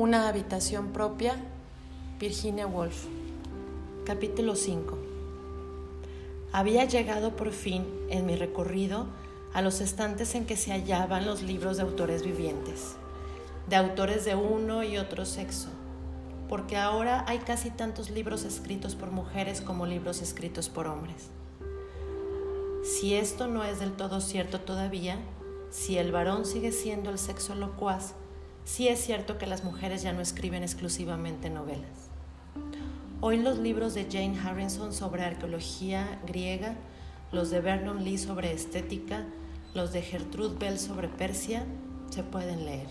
Una 0.00 0.28
habitación 0.28 0.94
propia, 0.94 1.36
Virginia 2.18 2.66
Woolf. 2.66 3.04
Capítulo 4.06 4.56
5. 4.56 4.96
Había 6.52 6.86
llegado 6.86 7.36
por 7.36 7.52
fin 7.52 7.84
en 8.08 8.24
mi 8.24 8.34
recorrido 8.34 9.04
a 9.52 9.60
los 9.60 9.82
estantes 9.82 10.34
en 10.34 10.46
que 10.46 10.56
se 10.56 10.72
hallaban 10.72 11.26
los 11.26 11.42
libros 11.42 11.76
de 11.76 11.82
autores 11.82 12.24
vivientes, 12.24 12.94
de 13.68 13.76
autores 13.76 14.24
de 14.24 14.36
uno 14.36 14.82
y 14.84 14.96
otro 14.96 15.26
sexo, 15.26 15.68
porque 16.48 16.78
ahora 16.78 17.26
hay 17.28 17.40
casi 17.40 17.68
tantos 17.68 18.08
libros 18.08 18.44
escritos 18.44 18.94
por 18.94 19.10
mujeres 19.10 19.60
como 19.60 19.84
libros 19.84 20.22
escritos 20.22 20.70
por 20.70 20.86
hombres. 20.86 21.28
Si 22.84 23.16
esto 23.16 23.48
no 23.48 23.64
es 23.64 23.80
del 23.80 23.92
todo 23.92 24.22
cierto 24.22 24.60
todavía, 24.60 25.18
si 25.68 25.98
el 25.98 26.10
varón 26.10 26.46
sigue 26.46 26.72
siendo 26.72 27.10
el 27.10 27.18
sexo 27.18 27.54
locuaz, 27.54 28.14
sí 28.64 28.88
es 28.88 29.00
cierto 29.00 29.38
que 29.38 29.46
las 29.46 29.64
mujeres 29.64 30.02
ya 30.02 30.12
no 30.12 30.20
escriben 30.20 30.62
exclusivamente 30.62 31.50
novelas. 31.50 32.10
Hoy 33.20 33.36
los 33.38 33.58
libros 33.58 33.94
de 33.94 34.06
Jane 34.10 34.38
Harrison 34.38 34.92
sobre 34.92 35.24
arqueología 35.24 36.20
griega, 36.26 36.76
los 37.32 37.50
de 37.50 37.60
Vernon 37.60 38.02
Lee 38.02 38.18
sobre 38.18 38.52
estética, 38.52 39.26
los 39.74 39.92
de 39.92 40.02
Gertrude 40.02 40.56
Bell 40.58 40.78
sobre 40.78 41.08
Persia, 41.08 41.64
se 42.10 42.22
pueden 42.22 42.64
leer. 42.64 42.88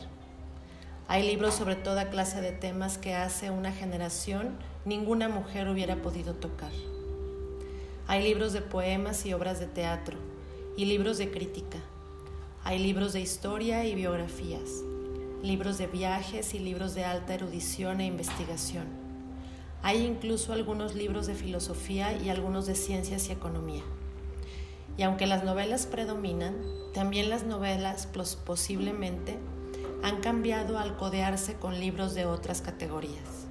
Hay 1.07 1.25
libros 1.25 1.55
sobre 1.55 1.75
toda 1.75 2.09
clase 2.09 2.41
de 2.41 2.51
temas 2.51 2.99
que 2.99 3.15
hace 3.15 3.49
una 3.49 3.71
generación 3.71 4.57
ninguna 4.85 5.27
mujer 5.27 5.67
hubiera 5.67 5.95
podido 6.03 6.35
tocar. 6.35 6.71
Hay 8.07 8.23
libros 8.23 8.53
de 8.53 8.61
poemas 8.61 9.25
y 9.25 9.33
obras 9.33 9.59
de 9.59 9.65
teatro, 9.65 10.17
y 10.77 10.85
libros 10.85 11.17
de 11.17 11.31
crítica. 11.31 11.79
Hay 12.63 12.79
libros 12.79 13.13
de 13.13 13.21
historia 13.21 13.85
y 13.85 13.95
biografías, 13.95 14.83
libros 15.43 15.77
de 15.77 15.87
viajes 15.87 16.53
y 16.53 16.59
libros 16.59 16.95
de 16.95 17.05
alta 17.05 17.33
erudición 17.33 18.01
e 18.01 18.05
investigación. 18.05 18.85
Hay 19.81 20.05
incluso 20.05 20.53
algunos 20.53 20.95
libros 20.95 21.27
de 21.27 21.35
filosofía 21.35 22.13
y 22.13 22.29
algunos 22.29 22.65
de 22.65 22.75
ciencias 22.75 23.29
y 23.29 23.31
economía. 23.31 23.83
Y 24.97 25.03
aunque 25.03 25.27
las 25.27 25.43
novelas 25.43 25.85
predominan, 25.85 26.55
también 26.93 27.29
las 27.29 27.45
novelas 27.45 28.07
posiblemente 28.45 29.37
han 30.03 30.21
cambiado 30.21 30.77
al 30.77 30.97
codearse 30.97 31.55
con 31.55 31.79
libros 31.79 32.13
de 32.13 32.25
otras 32.25 32.61
categorías. 32.61 33.47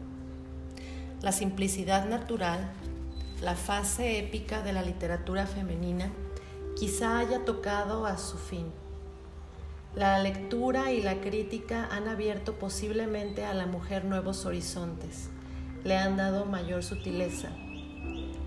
La 1.22 1.32
simplicidad 1.32 2.08
natural 2.08 2.70
la 3.40 3.54
fase 3.54 4.18
épica 4.18 4.62
de 4.62 4.72
la 4.72 4.82
literatura 4.82 5.46
femenina 5.46 6.10
quizá 6.76 7.20
haya 7.20 7.44
tocado 7.44 8.04
a 8.04 8.18
su 8.18 8.36
fin. 8.36 8.66
La 9.98 10.20
lectura 10.20 10.92
y 10.92 11.02
la 11.02 11.20
crítica 11.20 11.88
han 11.90 12.06
abierto 12.06 12.54
posiblemente 12.54 13.44
a 13.44 13.52
la 13.52 13.66
mujer 13.66 14.04
nuevos 14.04 14.46
horizontes, 14.46 15.28
le 15.82 15.96
han 15.96 16.16
dado 16.16 16.44
mayor 16.44 16.84
sutileza. 16.84 17.48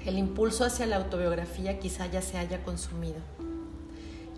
El 0.05 0.17
impulso 0.17 0.63
hacia 0.63 0.85
la 0.85 0.95
autobiografía 0.95 1.77
quizá 1.77 2.05
ya 2.05 2.22
se 2.22 2.38
haya 2.38 2.63
consumido. 2.63 3.19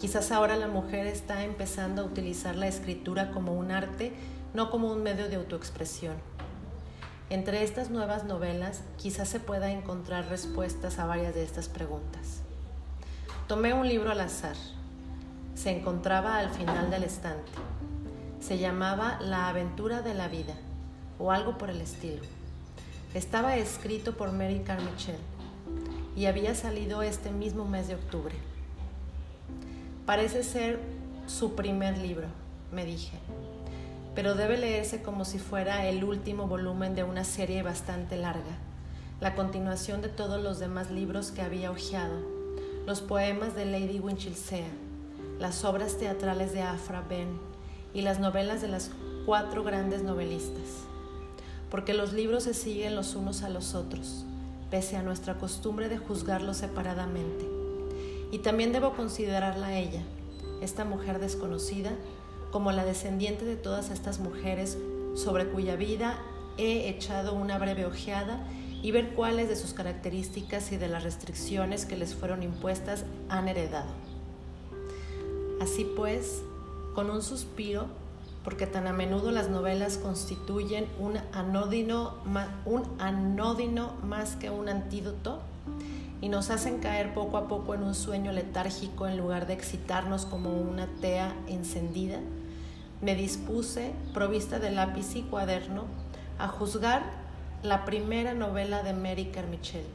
Quizás 0.02 0.32
ahora 0.32 0.56
la 0.56 0.68
mujer 0.68 1.06
está 1.06 1.44
empezando 1.44 2.02
a 2.02 2.06
utilizar 2.06 2.56
la 2.56 2.66
escritura 2.66 3.30
como 3.30 3.54
un 3.54 3.70
arte, 3.70 4.12
no 4.56 4.72
como 4.72 4.92
un 4.92 5.04
medio 5.04 5.30
de 5.30 5.36
autoexpresión. 5.36 6.16
Entre 7.30 7.62
estas 7.62 7.92
nuevas 7.92 8.24
novelas 8.24 8.82
quizás 8.98 9.30
se 9.30 9.40
pueda 9.40 9.72
encontrar 9.72 10.30
respuestas 10.30 10.98
a 10.98 11.06
varias 11.06 11.36
de 11.36 11.44
estas 11.44 11.70
preguntas. 11.70 12.42
Tomé 13.48 13.76
un 13.76 13.88
libro 13.88 14.10
al 14.10 14.22
azar. 14.22 14.56
Se 15.56 15.72
encontraba 15.72 16.38
al 16.38 16.50
final 16.50 16.90
del 16.90 17.04
estante. 17.04 17.52
Se 18.40 18.58
llamaba 18.58 19.20
La 19.22 19.48
aventura 19.50 20.02
de 20.02 20.14
la 20.14 20.28
vida 20.28 20.56
o 21.20 21.32
algo 21.32 21.58
por 21.58 21.70
el 21.70 21.82
estilo. 21.82 22.24
Estaba 23.14 23.56
escrito 23.58 24.14
por 24.18 24.32
Mary 24.32 24.62
Carmichael 24.66 25.20
y 26.16 26.26
había 26.26 26.56
salido 26.56 27.02
este 27.02 27.32
mismo 27.32 27.66
mes 27.66 27.88
de 27.88 27.96
octubre. 27.96 28.36
Parece 30.06 30.44
ser 30.44 30.80
su 31.28 31.56
primer 31.56 31.98
libro, 31.98 32.28
me 32.72 32.86
dije 32.86 33.18
pero 34.16 34.36
debe 34.36 34.58
leerse 34.58 35.02
como 35.02 35.26
si 35.26 35.40
fuera 35.40 35.88
el 35.88 36.04
último 36.04 36.48
volumen 36.48 36.96
de 36.96 37.04
una 37.04 37.24
serie 37.24 37.64
bastante 37.64 38.16
larga, 38.16 38.58
la 39.20 39.36
continuación 39.36 40.02
de 40.02 40.10
todos 40.10 40.42
los 40.42 40.60
demás 40.60 40.92
libros 40.92 41.32
que 41.32 41.42
había 41.42 41.72
hojeado, 41.72 42.20
los 42.86 43.02
poemas 43.02 43.56
de 43.56 43.66
Lady 43.66 44.00
Winchilsea, 44.00 44.68
las 45.44 45.66
obras 45.66 45.98
teatrales 45.98 46.54
de 46.54 46.62
Afra 46.62 47.02
Ben 47.02 47.38
y 47.94 48.02
las 48.02 48.18
novelas 48.18 48.62
de 48.62 48.70
las 48.70 48.92
cuatro 49.26 49.62
grandes 49.62 50.02
novelistas, 50.02 50.86
porque 51.70 51.94
los 51.94 52.14
libros 52.14 52.44
se 52.44 52.54
siguen 52.54 52.96
los 52.96 53.14
unos 53.16 53.44
a 53.44 53.50
los 53.50 53.76
otros, 53.76 54.24
pese 54.72 54.96
a 54.96 55.04
nuestra 55.04 55.34
costumbre 55.34 55.90
de 55.90 55.98
juzgarlos 55.98 56.56
separadamente. 56.56 57.46
Y 58.32 58.38
también 58.38 58.72
debo 58.72 58.94
considerarla 58.94 59.68
a 59.68 59.78
ella, 59.78 60.02
esta 60.62 60.86
mujer 60.86 61.20
desconocida, 61.20 61.92
como 62.50 62.72
la 62.72 62.86
descendiente 62.86 63.44
de 63.44 63.58
todas 63.58 63.90
estas 63.90 64.20
mujeres 64.20 64.78
sobre 65.14 65.50
cuya 65.50 65.76
vida 65.76 66.20
he 66.58 66.88
echado 66.88 67.34
una 67.34 67.58
breve 67.58 67.86
ojeada 67.86 68.48
y 68.82 68.92
ver 68.92 69.10
cuáles 69.10 69.50
de 69.50 69.58
sus 69.58 69.74
características 69.74 70.72
y 70.72 70.78
de 70.78 70.88
las 70.88 71.04
restricciones 71.04 71.86
que 71.86 71.98
les 71.98 72.16
fueron 72.16 72.44
impuestas 72.44 73.04
han 73.28 73.50
heredado. 73.50 74.13
Así 75.64 75.86
pues, 75.86 76.44
con 76.94 77.10
un 77.10 77.24
suspiro, 77.24 77.86
porque 78.44 78.68
tan 78.68 78.86
a 78.86 78.92
menudo 78.92 79.32
las 79.32 79.50
novelas 79.50 79.98
constituyen 79.98 80.88
un 81.00 81.18
anódino, 81.32 82.16
más 84.04 84.36
que 84.36 84.50
un 84.50 84.68
antídoto 84.68 85.40
y 86.20 86.28
nos 86.28 86.50
hacen 86.50 86.80
caer 86.80 87.14
poco 87.14 87.38
a 87.38 87.48
poco 87.48 87.76
en 87.76 87.84
un 87.84 87.96
sueño 87.96 88.34
letárgico 88.34 89.08
en 89.08 89.16
lugar 89.16 89.48
de 89.48 89.54
excitarnos 89.54 90.26
como 90.26 90.52
una 90.52 90.88
tea 91.00 91.34
encendida, 91.48 92.20
me 93.00 93.16
dispuse, 93.16 93.94
provista 94.14 94.60
de 94.60 94.70
lápiz 94.70 95.16
y 95.16 95.22
cuaderno, 95.22 95.86
a 96.40 96.50
juzgar 96.50 97.04
la 97.62 97.86
primera 97.86 98.34
novela 98.34 98.84
de 98.84 98.92
Mary 98.92 99.28
Carmichael, 99.28 99.86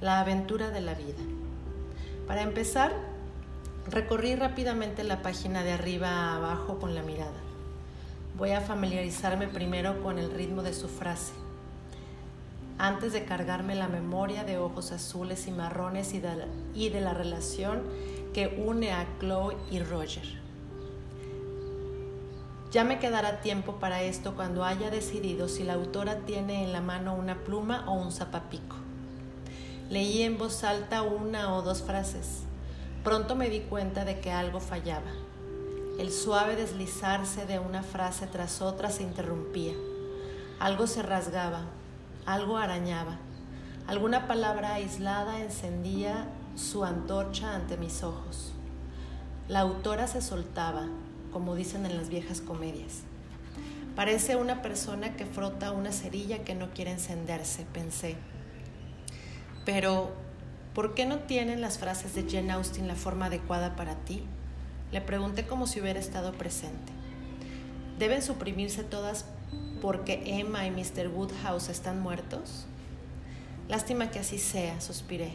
La 0.00 0.20
aventura 0.20 0.70
de 0.70 0.80
la 0.80 0.94
vida. 0.94 1.22
Para 2.26 2.40
empezar, 2.40 3.15
recorrí 3.88 4.34
rápidamente 4.34 5.04
la 5.04 5.22
página 5.22 5.62
de 5.62 5.72
arriba 5.72 6.08
a 6.08 6.36
abajo 6.36 6.78
con 6.78 6.94
la 6.94 7.02
mirada. 7.02 7.40
Voy 8.36 8.50
a 8.50 8.60
familiarizarme 8.60 9.48
primero 9.48 10.02
con 10.02 10.18
el 10.18 10.30
ritmo 10.30 10.62
de 10.62 10.74
su 10.74 10.88
frase, 10.88 11.32
antes 12.78 13.12
de 13.12 13.24
cargarme 13.24 13.74
la 13.74 13.88
memoria 13.88 14.44
de 14.44 14.58
ojos 14.58 14.92
azules 14.92 15.46
y 15.46 15.52
marrones 15.52 16.14
y 16.14 16.20
de 16.20 16.36
la, 16.36 16.46
y 16.74 16.88
de 16.88 17.00
la 17.00 17.14
relación 17.14 17.82
que 18.34 18.62
une 18.66 18.92
a 18.92 19.06
Chloe 19.20 19.56
y 19.70 19.78
Roger. 19.78 20.24
Ya 22.72 22.84
me 22.84 22.98
quedará 22.98 23.40
tiempo 23.40 23.76
para 23.76 24.02
esto 24.02 24.34
cuando 24.34 24.64
haya 24.64 24.90
decidido 24.90 25.48
si 25.48 25.62
la 25.62 25.74
autora 25.74 26.26
tiene 26.26 26.64
en 26.64 26.72
la 26.72 26.80
mano 26.80 27.14
una 27.14 27.36
pluma 27.44 27.84
o 27.86 27.94
un 27.94 28.12
zapapico. 28.12 28.76
Leí 29.88 30.22
en 30.22 30.36
voz 30.36 30.64
alta 30.64 31.02
una 31.02 31.54
o 31.54 31.62
dos 31.62 31.82
frases. 31.82 32.45
Pronto 33.06 33.36
me 33.36 33.48
di 33.48 33.60
cuenta 33.60 34.04
de 34.04 34.18
que 34.18 34.32
algo 34.32 34.58
fallaba. 34.58 35.12
El 35.96 36.10
suave 36.10 36.56
deslizarse 36.56 37.46
de 37.46 37.60
una 37.60 37.84
frase 37.84 38.26
tras 38.26 38.60
otra 38.60 38.90
se 38.90 39.04
interrumpía. 39.04 39.74
Algo 40.58 40.88
se 40.88 41.04
rasgaba, 41.04 41.66
algo 42.24 42.56
arañaba. 42.56 43.16
Alguna 43.86 44.26
palabra 44.26 44.74
aislada 44.74 45.40
encendía 45.40 46.26
su 46.56 46.84
antorcha 46.84 47.54
ante 47.54 47.76
mis 47.76 48.02
ojos. 48.02 48.50
La 49.46 49.60
autora 49.60 50.08
se 50.08 50.20
soltaba, 50.20 50.88
como 51.32 51.54
dicen 51.54 51.86
en 51.86 51.96
las 51.96 52.08
viejas 52.08 52.40
comedias. 52.40 53.02
Parece 53.94 54.34
una 54.34 54.62
persona 54.62 55.14
que 55.14 55.26
frota 55.26 55.70
una 55.70 55.92
cerilla 55.92 56.42
que 56.42 56.56
no 56.56 56.70
quiere 56.70 56.90
encenderse, 56.90 57.66
pensé. 57.72 58.16
Pero, 59.64 60.25
¿por 60.76 60.94
qué 60.94 61.06
no 61.06 61.20
tienen 61.20 61.60
las 61.60 61.78
frases 61.78 62.14
de 62.14 62.30
Jane 62.30 62.52
Austen 62.52 62.86
la 62.86 62.94
forma 62.94 63.26
adecuada 63.26 63.74
para 63.74 63.94
ti? 63.94 64.22
Le 64.92 65.00
pregunté 65.00 65.46
como 65.46 65.66
si 65.66 65.80
hubiera 65.80 65.98
estado 65.98 66.32
presente. 66.34 66.92
¿Deben 67.98 68.20
suprimirse 68.22 68.84
todas 68.84 69.24
porque 69.80 70.22
Emma 70.38 70.66
y 70.66 70.70
Mr. 70.70 71.08
Woodhouse 71.08 71.70
están 71.70 72.00
muertos? 72.00 72.66
Lástima 73.68 74.10
que 74.10 74.18
así 74.18 74.38
sea, 74.38 74.80
suspiré 74.82 75.32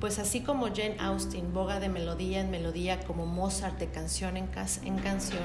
pues 0.00 0.18
así 0.20 0.42
como 0.42 0.68
Jane 0.68 0.96
Austen 1.00 1.52
boga 1.52 1.80
de 1.80 1.88
melodía 1.88 2.40
en 2.40 2.50
melodía 2.50 3.00
como 3.00 3.26
Mozart 3.26 3.78
de 3.78 3.88
canción 3.88 4.36
en, 4.36 4.46
canción, 4.46 5.42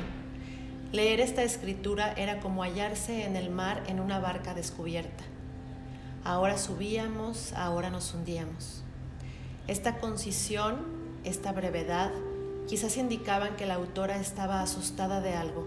leer 0.92 1.20
esta 1.20 1.42
escritura 1.42 2.14
era 2.14 2.40
como 2.40 2.62
hallarse 2.62 3.26
en 3.26 3.36
el 3.36 3.50
mar 3.50 3.84
en 3.88 4.00
una 4.00 4.20
barca 4.20 4.54
descubierta. 4.54 5.24
Ahora 6.24 6.58
subíamos, 6.58 7.52
ahora 7.54 7.90
nos 7.90 8.14
hundíamos. 8.14 8.83
Esta 9.66 9.98
concisión, 10.00 10.76
esta 11.24 11.54
brevedad, 11.54 12.12
quizás 12.68 12.98
indicaban 12.98 13.56
que 13.56 13.66
la 13.66 13.76
autora 13.76 14.18
estaba 14.18 14.62
asustada 14.62 15.22
de 15.22 15.36
algo, 15.36 15.66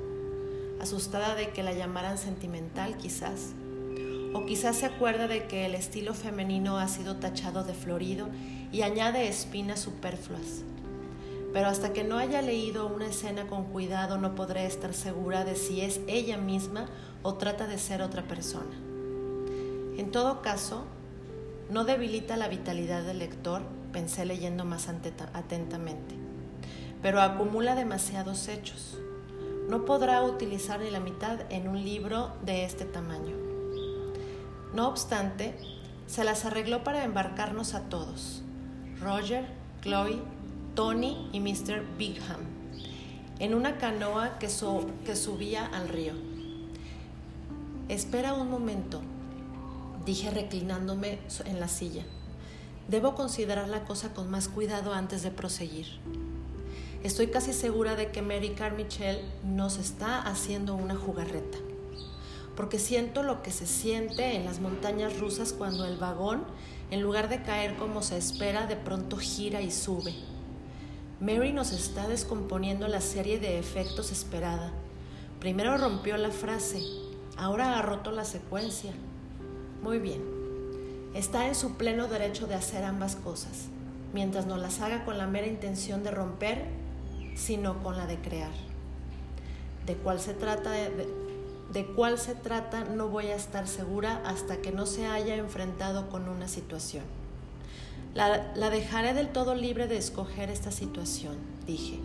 asustada 0.83 1.35
de 1.35 1.49
que 1.49 1.63
la 1.63 1.73
llamaran 1.73 2.19
sentimental 2.19 2.99
quizás. 2.99 3.55
O 4.35 4.45
quizás 4.45 4.77
se 4.77 4.85
acuerda 4.85 5.29
de 5.29 5.47
que 5.47 5.65
el 5.65 5.75
estilo 5.75 6.13
femenino 6.13 6.77
ha 6.77 6.89
sido 6.89 7.17
tachado 7.17 7.65
de 7.65 7.73
florido 7.73 8.29
y 8.71 8.83
añade 8.83 9.29
espinas 9.29 9.81
superfluas. 9.81 10.63
Pero 11.55 11.69
hasta 11.69 11.95
que 11.95 12.05
no 12.05 12.19
haya 12.19 12.43
leído 12.43 12.87
una 12.89 13.07
escena 13.07 13.47
con 13.47 13.65
cuidado 13.65 14.19
no 14.19 14.35
podré 14.35 14.67
estar 14.67 14.93
segura 14.93 15.47
de 15.47 15.57
si 15.57 15.81
es 15.81 16.01
ella 16.07 16.37
misma 16.37 16.87
o 17.23 17.37
trata 17.37 17.67
de 17.67 17.79
ser 17.79 18.03
otra 18.03 18.29
persona. 18.29 18.77
En 19.97 20.11
todo 20.11 20.43
caso, 20.43 20.85
no 21.71 21.85
debilita 21.85 22.37
la 22.37 22.49
vitalidad 22.49 23.03
del 23.05 23.21
lector, 23.21 23.63
pensé 23.97 24.27
leyendo 24.27 24.67
más 24.67 24.89
atentamente, 24.91 26.15
pero 27.01 27.23
acumula 27.23 27.75
demasiados 27.75 28.47
hechos. 28.47 28.99
No 29.71 29.87
podrá 29.87 30.23
utilizar 30.23 30.81
ni 30.81 30.91
la 30.91 31.01
mitad 31.01 31.41
en 31.49 31.67
un 31.67 31.83
libro 31.83 32.31
de 32.45 32.67
este 32.67 32.85
tamaño. 32.85 33.35
No 34.75 34.87
obstante, 34.87 35.57
se 36.07 36.25
las 36.25 36.45
arregló 36.45 36.85
para 36.85 37.05
embarcarnos 37.05 37.73
a 37.73 37.89
todos, 37.89 38.43
Roger, 39.01 39.47
Chloe, 39.81 40.21
Tony 40.75 41.31
y 41.33 41.41
Mr. 41.41 41.83
Bigham, 41.97 42.41
en 43.39 43.55
una 43.55 43.79
canoa 43.79 44.39
que, 44.39 44.51
que 45.07 45.17
subía 45.17 45.65
al 45.65 45.89
río. 45.89 46.13
Espera 47.89 48.35
un 48.35 48.51
momento, 48.51 49.01
dije 50.05 50.31
reclinándome 50.31 51.19
en 51.47 51.61
la 51.61 51.69
silla. 51.69 52.05
Debo 52.88 53.15
considerar 53.15 53.69
la 53.69 53.85
cosa 53.85 54.15
con 54.15 54.31
más 54.31 54.49
cuidado 54.49 54.93
antes 54.93 55.23
de 55.23 55.31
proseguir. 55.31 55.87
Estoy 57.03 57.29
casi 57.29 57.53
segura 57.53 57.97
de 57.97 58.11
que 58.11 58.23
Mary 58.23 58.50
Carmichael 58.50 59.21
nos 59.44 59.79
está 59.79 60.23
haciendo 60.23 60.75
una 60.75 60.97
jugarreta, 60.97 61.59
porque 62.56 62.79
siento 62.79 63.23
lo 63.23 63.43
que 63.43 63.50
se 63.50 63.67
siente 63.67 64.37
en 64.37 64.44
las 64.44 64.61
montañas 64.61 65.19
rusas 65.19 65.53
cuando 65.53 65.85
el 65.85 65.97
vagón, 65.97 66.44
en 66.91 67.03
lugar 67.03 67.29
de 67.29 67.43
caer 67.43 67.77
como 67.77 68.03
se 68.03 68.17
espera, 68.17 68.67
de 68.67 68.77
pronto 68.77 69.17
gira 69.17 69.62
y 69.62 69.71
sube. 69.71 70.15
Mary 71.21 71.53
nos 71.53 71.73
está 71.73 72.09
descomponiendo 72.09 72.88
la 72.88 73.00
serie 73.00 73.38
de 73.38 73.59
efectos 73.59 74.12
esperada. 74.12 74.73
Primero 75.41 75.77
rompió 75.77 76.17
la 76.17 76.31
frase, 76.31 76.83
Ahora 77.37 77.79
ha 77.79 77.83
roto 77.83 78.12
la 78.12 78.25
secuencia. 78.25 78.93
Muy 79.83 79.99
bien. 79.99 80.36
Está 81.17 81.49
en 81.49 81.55
su 81.55 81.79
pleno 81.79 82.09
derecho 82.09 82.47
de 82.47 82.57
hacer 82.57 82.85
ambas 82.85 83.17
cosas, 83.17 83.69
mientras 84.13 84.45
no 84.45 84.59
las 84.59 84.83
haga 84.83 85.07
con 85.07 85.17
la 85.17 85.27
mera 85.27 85.47
intención 85.47 86.05
de 86.05 86.11
romper, 86.11 86.67
sino 87.35 87.83
con 87.83 87.97
la 87.97 88.07
de 88.07 88.19
crear. 88.19 88.53
De 89.87 89.97
cuál 89.97 90.21
se 90.21 90.35
trata 92.35 92.85
no 92.85 93.09
voy 93.09 93.29
a 93.29 93.35
estar 93.35 93.67
segura 93.67 94.21
hasta 94.27 94.59
que 94.59 94.73
no 94.73 94.85
se 94.85 95.07
haya 95.07 95.37
enfrentado 95.37 96.11
con 96.11 96.29
una 96.29 96.49
situación. 96.49 97.05
La, 98.12 98.69
dejaré 98.69 99.15
del 99.15 99.31
todo 99.31 99.55
libre 99.55 99.87
de 99.87 99.97
escoger 99.97 100.51
esta 100.51 100.71
situación, 100.71 101.39
dije. 101.67 101.99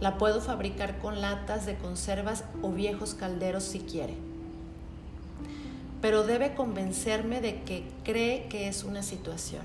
La 0.00 0.18
puedo 0.18 0.40
fabricar 0.40 0.98
con 0.98 1.20
latas 1.20 1.64
de 1.64 1.76
conservas 1.76 2.42
o 2.60 2.72
viejos 2.72 3.14
calderos 3.14 3.62
si 3.62 3.78
quiere. 3.78 4.29
Pero 6.00 6.24
debe 6.24 6.54
convencerme 6.54 7.40
de 7.40 7.62
que 7.62 7.84
cree 8.04 8.46
que 8.48 8.68
es 8.68 8.84
una 8.84 9.02
situación. 9.02 9.62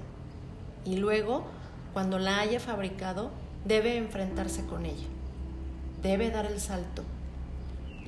Y 0.86 0.98
luego, 0.98 1.46
cuando 1.94 2.20
la 2.20 2.40
haya 2.40 2.60
fabricado, 2.60 3.32
debe 3.64 3.98
enfrentarse 3.98 4.66
con 4.66 4.86
ella. 4.86 5.08
Debe 6.04 6.30
dar 6.30 6.46
el 6.46 6.60
salto. 6.60 7.04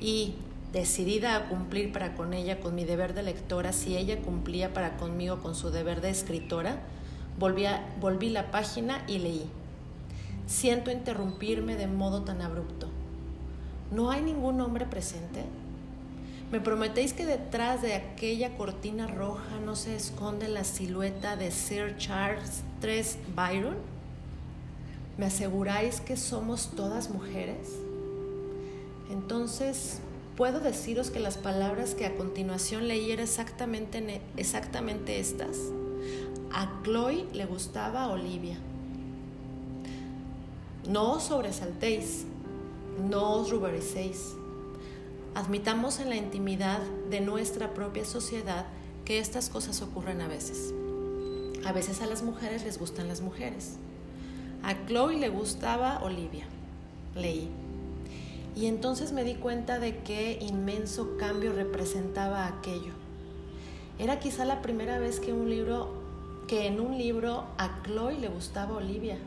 Y, 0.00 0.34
decidida 0.72 1.34
a 1.36 1.48
cumplir 1.48 1.92
para 1.92 2.14
con 2.14 2.34
ella 2.34 2.60
con 2.60 2.74
mi 2.74 2.84
deber 2.84 3.14
de 3.14 3.22
lectora, 3.22 3.72
si 3.72 3.96
ella 3.96 4.20
cumplía 4.20 4.72
para 4.74 4.96
conmigo 4.96 5.40
con 5.40 5.54
su 5.54 5.70
deber 5.70 6.00
de 6.00 6.10
escritora, 6.10 6.78
volví, 7.38 7.64
volví 8.00 8.30
la 8.30 8.50
página 8.50 9.02
y 9.06 9.18
leí. 9.18 9.50
Siento 10.46 10.90
interrumpirme 10.90 11.76
de 11.76 11.86
modo 11.86 12.22
tan 12.22 12.42
abrupto. 12.42 12.88
¿No 13.90 14.10
hay 14.10 14.22
ningún 14.22 14.60
hombre 14.60 14.84
presente? 14.84 15.44
¿Me 16.50 16.60
prometéis 16.60 17.12
que 17.12 17.26
detrás 17.26 17.82
de 17.82 17.92
aquella 17.92 18.56
cortina 18.56 19.06
roja 19.06 19.60
no 19.62 19.76
se 19.76 19.94
esconde 19.94 20.48
la 20.48 20.64
silueta 20.64 21.36
de 21.36 21.50
Sir 21.50 21.98
Charles 21.98 22.62
III 22.82 23.02
Byron? 23.36 23.76
¿Me 25.18 25.26
aseguráis 25.26 26.00
que 26.00 26.16
somos 26.16 26.70
todas 26.74 27.10
mujeres? 27.10 27.68
Entonces, 29.10 29.98
puedo 30.38 30.60
deciros 30.60 31.10
que 31.10 31.20
las 31.20 31.36
palabras 31.36 31.94
que 31.94 32.06
a 32.06 32.16
continuación 32.16 32.88
leí 32.88 33.10
eran 33.10 33.24
exactamente, 33.24 34.22
exactamente 34.38 35.20
estas. 35.20 35.58
A 36.50 36.80
Chloe 36.82 37.26
le 37.34 37.44
gustaba 37.44 38.08
Olivia. 38.08 38.56
No 40.88 41.12
os 41.12 41.24
sobresaltéis, 41.24 42.24
no 43.10 43.32
os 43.32 43.50
ruboricéis. 43.50 44.37
Admitamos 45.34 46.00
en 46.00 46.08
la 46.08 46.16
intimidad 46.16 46.80
de 47.10 47.20
nuestra 47.20 47.74
propia 47.74 48.04
sociedad 48.04 48.66
que 49.04 49.18
estas 49.18 49.48
cosas 49.48 49.82
ocurren 49.82 50.20
a 50.20 50.28
veces. 50.28 50.74
A 51.64 51.72
veces 51.72 52.02
a 52.02 52.06
las 52.06 52.22
mujeres 52.22 52.64
les 52.64 52.78
gustan 52.78 53.08
las 53.08 53.20
mujeres. 53.20 53.76
A 54.62 54.74
Chloe 54.86 55.18
le 55.18 55.28
gustaba 55.28 56.00
Olivia. 56.02 56.46
Leí. 57.14 57.48
Y 58.56 58.66
entonces 58.66 59.12
me 59.12 59.24
di 59.24 59.34
cuenta 59.34 59.78
de 59.78 59.98
qué 59.98 60.38
inmenso 60.40 61.16
cambio 61.18 61.52
representaba 61.52 62.46
aquello. 62.46 62.92
Era 63.98 64.18
quizá 64.18 64.44
la 64.44 64.62
primera 64.62 64.98
vez 64.98 65.20
que 65.20 65.32
un 65.32 65.48
libro 65.48 66.06
que 66.48 66.66
en 66.66 66.80
un 66.80 66.96
libro 66.96 67.44
a 67.58 67.82
Chloe 67.82 68.18
le 68.18 68.28
gustaba 68.28 68.76
Olivia 68.76 69.18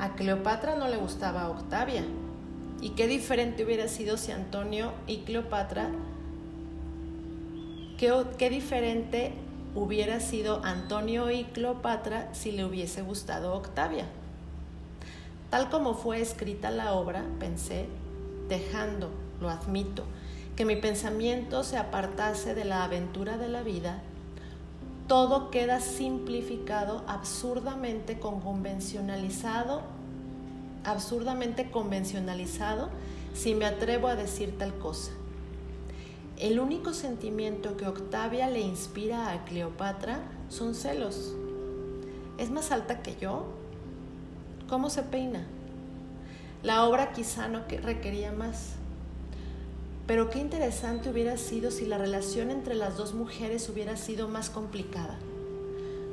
a 0.00 0.14
Cleopatra 0.14 0.76
no 0.76 0.88
le 0.88 0.96
gustaba 0.96 1.50
Octavia. 1.50 2.02
Y 2.80 2.90
qué 2.90 3.06
diferente 3.06 3.64
hubiera 3.64 3.88
sido 3.88 4.16
si 4.16 4.32
Antonio 4.32 4.92
y 5.06 5.18
Cleopatra, 5.18 5.90
qué, 7.98 8.12
qué 8.38 8.50
diferente 8.50 9.32
hubiera 9.74 10.20
sido 10.20 10.64
Antonio 10.64 11.30
y 11.30 11.44
Cleopatra 11.44 12.32
si 12.32 12.52
le 12.52 12.64
hubiese 12.64 13.02
gustado 13.02 13.54
Octavia. 13.54 14.06
Tal 15.50 15.68
como 15.68 15.94
fue 15.94 16.20
escrita 16.20 16.70
la 16.70 16.92
obra, 16.94 17.24
pensé, 17.38 17.86
dejando, 18.48 19.10
lo 19.40 19.50
admito, 19.50 20.04
que 20.56 20.64
mi 20.64 20.76
pensamiento 20.76 21.64
se 21.64 21.76
apartase 21.76 22.54
de 22.54 22.64
la 22.64 22.84
aventura 22.84 23.36
de 23.36 23.48
la 23.48 23.62
vida, 23.62 24.02
todo 25.08 25.50
queda 25.50 25.80
simplificado 25.80 27.02
absurdamente 27.08 28.20
convencionalizado, 28.20 29.82
absurdamente 30.84 31.70
convencionalizado 31.70 32.90
si 33.34 33.54
me 33.54 33.66
atrevo 33.66 34.08
a 34.08 34.16
decir 34.16 34.56
tal 34.58 34.76
cosa. 34.78 35.12
El 36.38 36.58
único 36.58 36.94
sentimiento 36.94 37.76
que 37.76 37.86
Octavia 37.86 38.48
le 38.48 38.60
inspira 38.60 39.30
a 39.30 39.44
Cleopatra 39.44 40.22
son 40.48 40.74
celos. 40.74 41.34
¿Es 42.38 42.50
más 42.50 42.72
alta 42.72 43.02
que 43.02 43.16
yo? 43.16 43.44
¿Cómo 44.68 44.88
se 44.88 45.02
peina? 45.02 45.46
La 46.62 46.86
obra 46.86 47.12
quizá 47.12 47.48
no 47.48 47.60
requería 47.82 48.32
más. 48.32 48.74
Pero 50.06 50.30
qué 50.30 50.38
interesante 50.38 51.10
hubiera 51.10 51.36
sido 51.36 51.70
si 51.70 51.86
la 51.86 51.98
relación 51.98 52.50
entre 52.50 52.74
las 52.74 52.96
dos 52.96 53.14
mujeres 53.14 53.68
hubiera 53.68 53.96
sido 53.96 54.28
más 54.28 54.50
complicada. 54.50 55.18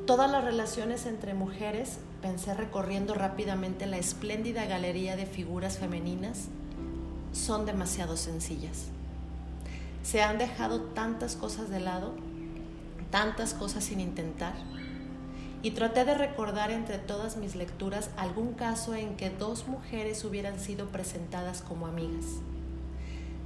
Todas 0.06 0.30
las 0.30 0.44
relaciones 0.44 1.06
entre 1.06 1.34
mujeres, 1.34 2.00
pensé 2.22 2.54
recorriendo 2.54 3.14
rápidamente 3.14 3.86
la 3.86 3.98
espléndida 3.98 4.66
galería 4.66 5.16
de 5.16 5.26
figuras 5.26 5.78
femeninas, 5.78 6.48
son 7.32 7.66
demasiado 7.66 8.18
sencillas. 8.18 8.86
Se 10.04 10.22
han 10.22 10.38
dejado 10.38 10.82
tantas 10.82 11.36
cosas 11.36 11.70
de 11.70 11.80
lado, 11.80 12.14
tantas 13.12 13.54
cosas 13.54 13.84
sin 13.84 14.00
intentar, 14.00 14.54
y 15.62 15.72
traté 15.72 16.06
de 16.06 16.14
recordar 16.14 16.72
entre 16.72 16.98
todas 16.98 17.38
mis 17.38 17.56
lecturas 17.56 18.10
algún 18.18 18.54
caso 18.54 18.96
en 18.96 19.16
que 19.16 19.30
dos 19.30 19.68
mujeres 19.68 20.24
hubieran 20.24 20.60
sido 20.60 20.88
presentadas 20.88 21.62
como 21.62 21.88
amigas 21.88 22.26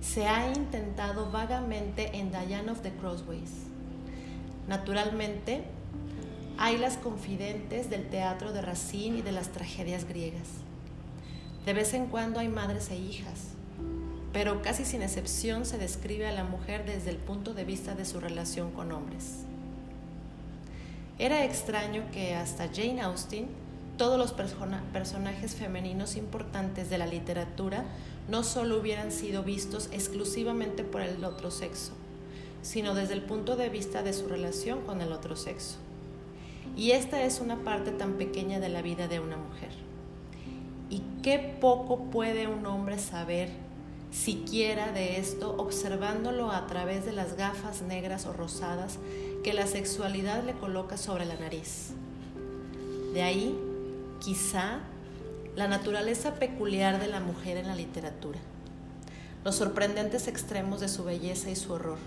se 0.01 0.27
ha 0.27 0.51
intentado 0.51 1.29
vagamente 1.31 2.17
en 2.17 2.31
Diane 2.31 2.71
of 2.71 2.81
the 2.81 2.91
Crossways. 2.91 3.67
Naturalmente, 4.67 5.63
hay 6.63 6.77
las 6.77 6.95
confidentes 6.95 7.89
del 7.89 8.07
teatro 8.07 8.53
de 8.53 8.61
Racine 8.61 9.17
y 9.17 9.21
de 9.23 9.31
las 9.31 9.49
tragedias 9.49 10.05
griegas. 10.07 10.47
De 11.65 11.73
vez 11.73 11.95
en 11.95 12.05
cuando 12.05 12.39
hay 12.39 12.49
madres 12.49 12.91
e 12.91 12.97
hijas, 12.97 13.53
pero 14.31 14.61
casi 14.61 14.85
sin 14.85 15.01
excepción 15.01 15.65
se 15.65 15.79
describe 15.79 16.27
a 16.27 16.31
la 16.31 16.43
mujer 16.43 16.85
desde 16.85 17.09
el 17.09 17.17
punto 17.17 17.55
de 17.55 17.65
vista 17.65 17.95
de 17.95 18.05
su 18.05 18.19
relación 18.19 18.69
con 18.73 18.91
hombres. 18.91 19.37
Era 21.17 21.45
extraño 21.45 22.03
que 22.13 22.35
hasta 22.35 22.67
Jane 22.67 23.01
Austen 23.01 23.47
todos 23.97 24.19
los 24.19 24.31
personajes 24.31 25.55
femeninos 25.55 26.15
importantes 26.15 26.91
de 26.91 26.99
la 26.99 27.07
literatura 27.07 27.85
no 28.29 28.43
solo 28.43 28.79
hubieran 28.79 29.11
sido 29.11 29.41
vistos 29.41 29.89
exclusivamente 29.91 30.83
por 30.83 31.01
el 31.01 31.25
otro 31.25 31.49
sexo, 31.49 31.93
sino 32.61 32.93
desde 32.93 33.15
el 33.15 33.23
punto 33.23 33.55
de 33.55 33.69
vista 33.69 34.03
de 34.03 34.13
su 34.13 34.27
relación 34.27 34.81
con 34.81 35.01
el 35.01 35.11
otro 35.11 35.35
sexo. 35.35 35.79
Y 36.75 36.91
esta 36.91 37.23
es 37.23 37.41
una 37.41 37.57
parte 37.63 37.91
tan 37.91 38.13
pequeña 38.13 38.59
de 38.59 38.69
la 38.69 38.81
vida 38.81 39.07
de 39.07 39.19
una 39.19 39.37
mujer. 39.37 39.69
¿Y 40.89 41.01
qué 41.21 41.57
poco 41.59 42.05
puede 42.05 42.47
un 42.47 42.65
hombre 42.65 42.97
saber 42.97 43.49
siquiera 44.11 44.91
de 44.91 45.19
esto 45.19 45.55
observándolo 45.57 46.51
a 46.51 46.67
través 46.67 47.05
de 47.05 47.13
las 47.13 47.37
gafas 47.37 47.81
negras 47.81 48.25
o 48.25 48.33
rosadas 48.33 48.99
que 49.43 49.53
la 49.53 49.67
sexualidad 49.67 50.43
le 50.43 50.53
coloca 50.53 50.97
sobre 50.97 51.25
la 51.25 51.35
nariz? 51.35 51.91
De 53.13 53.21
ahí, 53.23 53.57
quizá, 54.19 54.79
la 55.55 55.67
naturaleza 55.67 56.35
peculiar 56.35 56.99
de 56.99 57.07
la 57.07 57.19
mujer 57.19 57.57
en 57.57 57.67
la 57.67 57.75
literatura, 57.75 58.39
los 59.43 59.55
sorprendentes 59.55 60.27
extremos 60.27 60.79
de 60.79 60.87
su 60.87 61.03
belleza 61.03 61.49
y 61.49 61.55
su 61.55 61.73
horror 61.73 61.97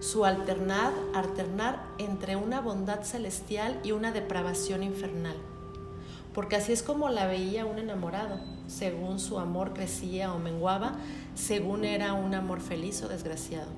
su 0.00 0.24
alternar, 0.24 0.92
alternar 1.14 1.82
entre 1.98 2.36
una 2.36 2.60
bondad 2.60 3.02
celestial 3.02 3.80
y 3.82 3.92
una 3.92 4.12
depravación 4.12 4.82
infernal. 4.82 5.36
Porque 6.34 6.56
así 6.56 6.72
es 6.72 6.82
como 6.82 7.08
la 7.08 7.26
veía 7.26 7.64
un 7.64 7.78
enamorado, 7.78 8.38
según 8.66 9.18
su 9.18 9.38
amor 9.38 9.72
crecía 9.72 10.32
o 10.32 10.38
menguaba, 10.38 10.96
según 11.34 11.84
era 11.84 12.12
un 12.12 12.34
amor 12.34 12.60
feliz 12.60 13.02
o 13.02 13.08
desgraciado. 13.08 13.68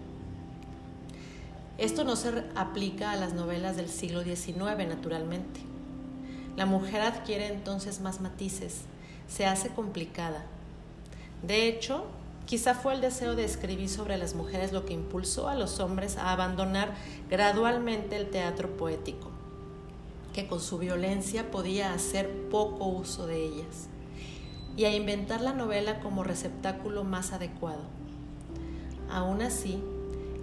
Esto 1.78 2.02
no 2.02 2.16
se 2.16 2.44
aplica 2.56 3.12
a 3.12 3.16
las 3.16 3.34
novelas 3.34 3.76
del 3.76 3.88
siglo 3.88 4.24
XIX, 4.24 4.88
naturalmente. 4.88 5.60
La 6.56 6.66
mujer 6.66 7.02
adquiere 7.02 7.46
entonces 7.46 8.00
más 8.00 8.20
matices, 8.20 8.80
se 9.28 9.46
hace 9.46 9.68
complicada. 9.68 10.44
De 11.44 11.68
hecho, 11.68 12.06
Quizá 12.48 12.74
fue 12.74 12.94
el 12.94 13.02
deseo 13.02 13.34
de 13.36 13.44
escribir 13.44 13.90
sobre 13.90 14.16
las 14.16 14.34
mujeres 14.34 14.72
lo 14.72 14.86
que 14.86 14.94
impulsó 14.94 15.48
a 15.48 15.54
los 15.54 15.80
hombres 15.80 16.16
a 16.16 16.32
abandonar 16.32 16.94
gradualmente 17.28 18.16
el 18.16 18.30
teatro 18.30 18.74
poético, 18.74 19.28
que 20.32 20.46
con 20.46 20.58
su 20.58 20.78
violencia 20.78 21.50
podía 21.50 21.92
hacer 21.92 22.48
poco 22.48 22.86
uso 22.86 23.26
de 23.26 23.44
ellas, 23.44 23.88
y 24.78 24.86
a 24.86 24.96
inventar 24.96 25.42
la 25.42 25.52
novela 25.52 26.00
como 26.00 26.24
receptáculo 26.24 27.04
más 27.04 27.34
adecuado. 27.34 27.82
Aún 29.10 29.42
así, 29.42 29.82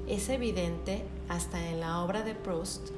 es 0.07 0.29
evidente, 0.29 1.03
hasta 1.27 1.69
en 1.69 1.79
la 1.79 2.03
obra 2.03 2.21
de 2.21 2.35
Proust, 2.35 2.89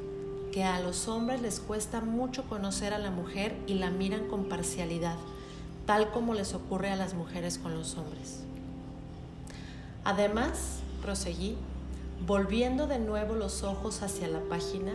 que 0.51 0.65
a 0.65 0.81
los 0.81 1.07
hombres 1.07 1.41
les 1.41 1.61
cuesta 1.61 2.01
mucho 2.01 2.43
conocer 2.49 2.93
a 2.93 2.99
la 2.99 3.11
mujer 3.11 3.55
y 3.67 3.75
la 3.75 3.89
miran 3.89 4.27
con 4.27 4.49
parcialidad, 4.49 5.15
tal 5.85 6.11
como 6.11 6.33
les 6.33 6.53
ocurre 6.53 6.89
a 6.89 6.97
las 6.97 7.13
mujeres 7.13 7.57
con 7.57 7.73
los 7.73 7.95
hombres. 7.95 8.46
Además, 10.07 10.79
proseguí, 11.01 11.57
volviendo 12.25 12.87
de 12.87 12.97
nuevo 12.97 13.35
los 13.35 13.63
ojos 13.63 14.01
hacia 14.01 14.29
la 14.29 14.39
página, 14.39 14.93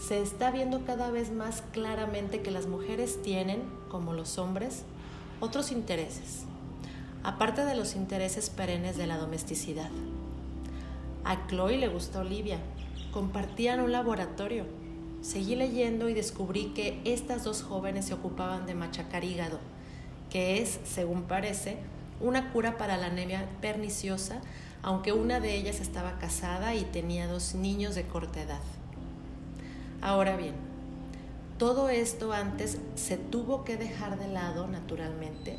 se 0.00 0.20
está 0.20 0.50
viendo 0.50 0.84
cada 0.84 1.12
vez 1.12 1.30
más 1.30 1.62
claramente 1.70 2.42
que 2.42 2.50
las 2.50 2.66
mujeres 2.66 3.22
tienen, 3.22 3.62
como 3.88 4.14
los 4.14 4.38
hombres, 4.38 4.82
otros 5.38 5.70
intereses, 5.70 6.42
aparte 7.22 7.64
de 7.64 7.76
los 7.76 7.94
intereses 7.94 8.50
perennes 8.50 8.96
de 8.96 9.06
la 9.06 9.16
domesticidad. 9.16 9.90
A 11.22 11.46
Chloe 11.46 11.78
le 11.78 11.86
gusta 11.86 12.18
Olivia, 12.18 12.58
compartían 13.12 13.78
un 13.78 13.92
laboratorio. 13.92 14.64
Seguí 15.20 15.54
leyendo 15.54 16.08
y 16.08 16.14
descubrí 16.14 16.72
que 16.74 17.00
estas 17.04 17.44
dos 17.44 17.62
jóvenes 17.62 18.06
se 18.06 18.14
ocupaban 18.14 18.66
de 18.66 18.74
machacar 18.74 19.22
hígado, 19.22 19.60
que 20.30 20.60
es, 20.60 20.80
según 20.82 21.22
parece, 21.22 21.76
una 22.22 22.52
cura 22.52 22.78
para 22.78 22.96
la 22.96 23.06
anemia 23.06 23.46
perniciosa, 23.60 24.40
aunque 24.82 25.12
una 25.12 25.40
de 25.40 25.54
ellas 25.54 25.80
estaba 25.80 26.18
casada 26.18 26.74
y 26.74 26.84
tenía 26.84 27.26
dos 27.26 27.54
niños 27.54 27.94
de 27.94 28.04
corta 28.04 28.42
edad. 28.42 28.60
Ahora 30.00 30.36
bien, 30.36 30.54
todo 31.58 31.90
esto 31.90 32.32
antes 32.32 32.78
se 32.94 33.16
tuvo 33.16 33.64
que 33.64 33.76
dejar 33.76 34.18
de 34.18 34.28
lado, 34.28 34.66
naturalmente, 34.66 35.58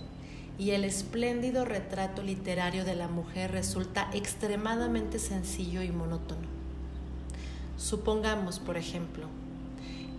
y 0.57 0.71
el 0.71 0.83
espléndido 0.83 1.65
retrato 1.65 2.21
literario 2.21 2.85
de 2.85 2.95
la 2.95 3.07
mujer 3.07 3.51
resulta 3.51 4.09
extremadamente 4.13 5.19
sencillo 5.19 5.81
y 5.81 5.91
monótono. 5.91 6.47
Supongamos, 7.77 8.59
por 8.59 8.77
ejemplo, 8.77 9.27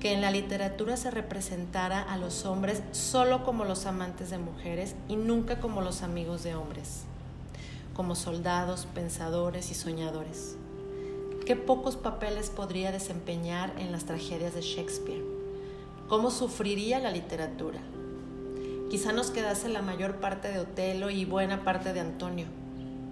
que 0.05 0.13
en 0.13 0.21
la 0.21 0.31
literatura 0.31 0.99
se 0.99 1.11
representara 1.11 2.03
a 2.03 2.19
los 2.19 2.45
hombres 2.45 2.83
solo 2.93 3.43
como 3.43 3.65
los 3.65 3.87
amantes 3.87 4.29
de 4.29 4.37
mujeres 4.37 4.97
y 5.09 5.17
nunca 5.17 5.61
como 5.61 5.81
los 5.81 6.03
amigos 6.03 6.43
de 6.43 6.55
hombres, 6.55 7.05
como 7.95 8.15
soldados, 8.15 8.87
pensadores 8.95 9.71
y 9.71 9.75
soñadores. 9.75 10.57
¿Qué 11.47 11.57
pocos 11.57 11.97
papeles 11.97 12.51
podría 12.51 12.93
desempeñar 12.93 13.73
en 13.79 13.93
las 13.93 14.05
tragedias 14.05 14.53
de 14.53 14.61
Shakespeare? 14.61 15.25
¿Cómo 16.07 16.31
sufriría 16.31 16.99
la 16.99 17.11
literatura? 17.11 17.81
Quizá 18.91 19.13
nos 19.13 19.31
quedase 19.31 19.71
la 19.71 19.81
mayor 19.81 20.17
parte 20.17 20.49
de 20.49 20.61
Otelo 20.61 21.09
y 21.09 21.25
buena 21.25 21.65
parte 21.65 21.95
de 21.95 22.01
Antonio, 22.01 22.49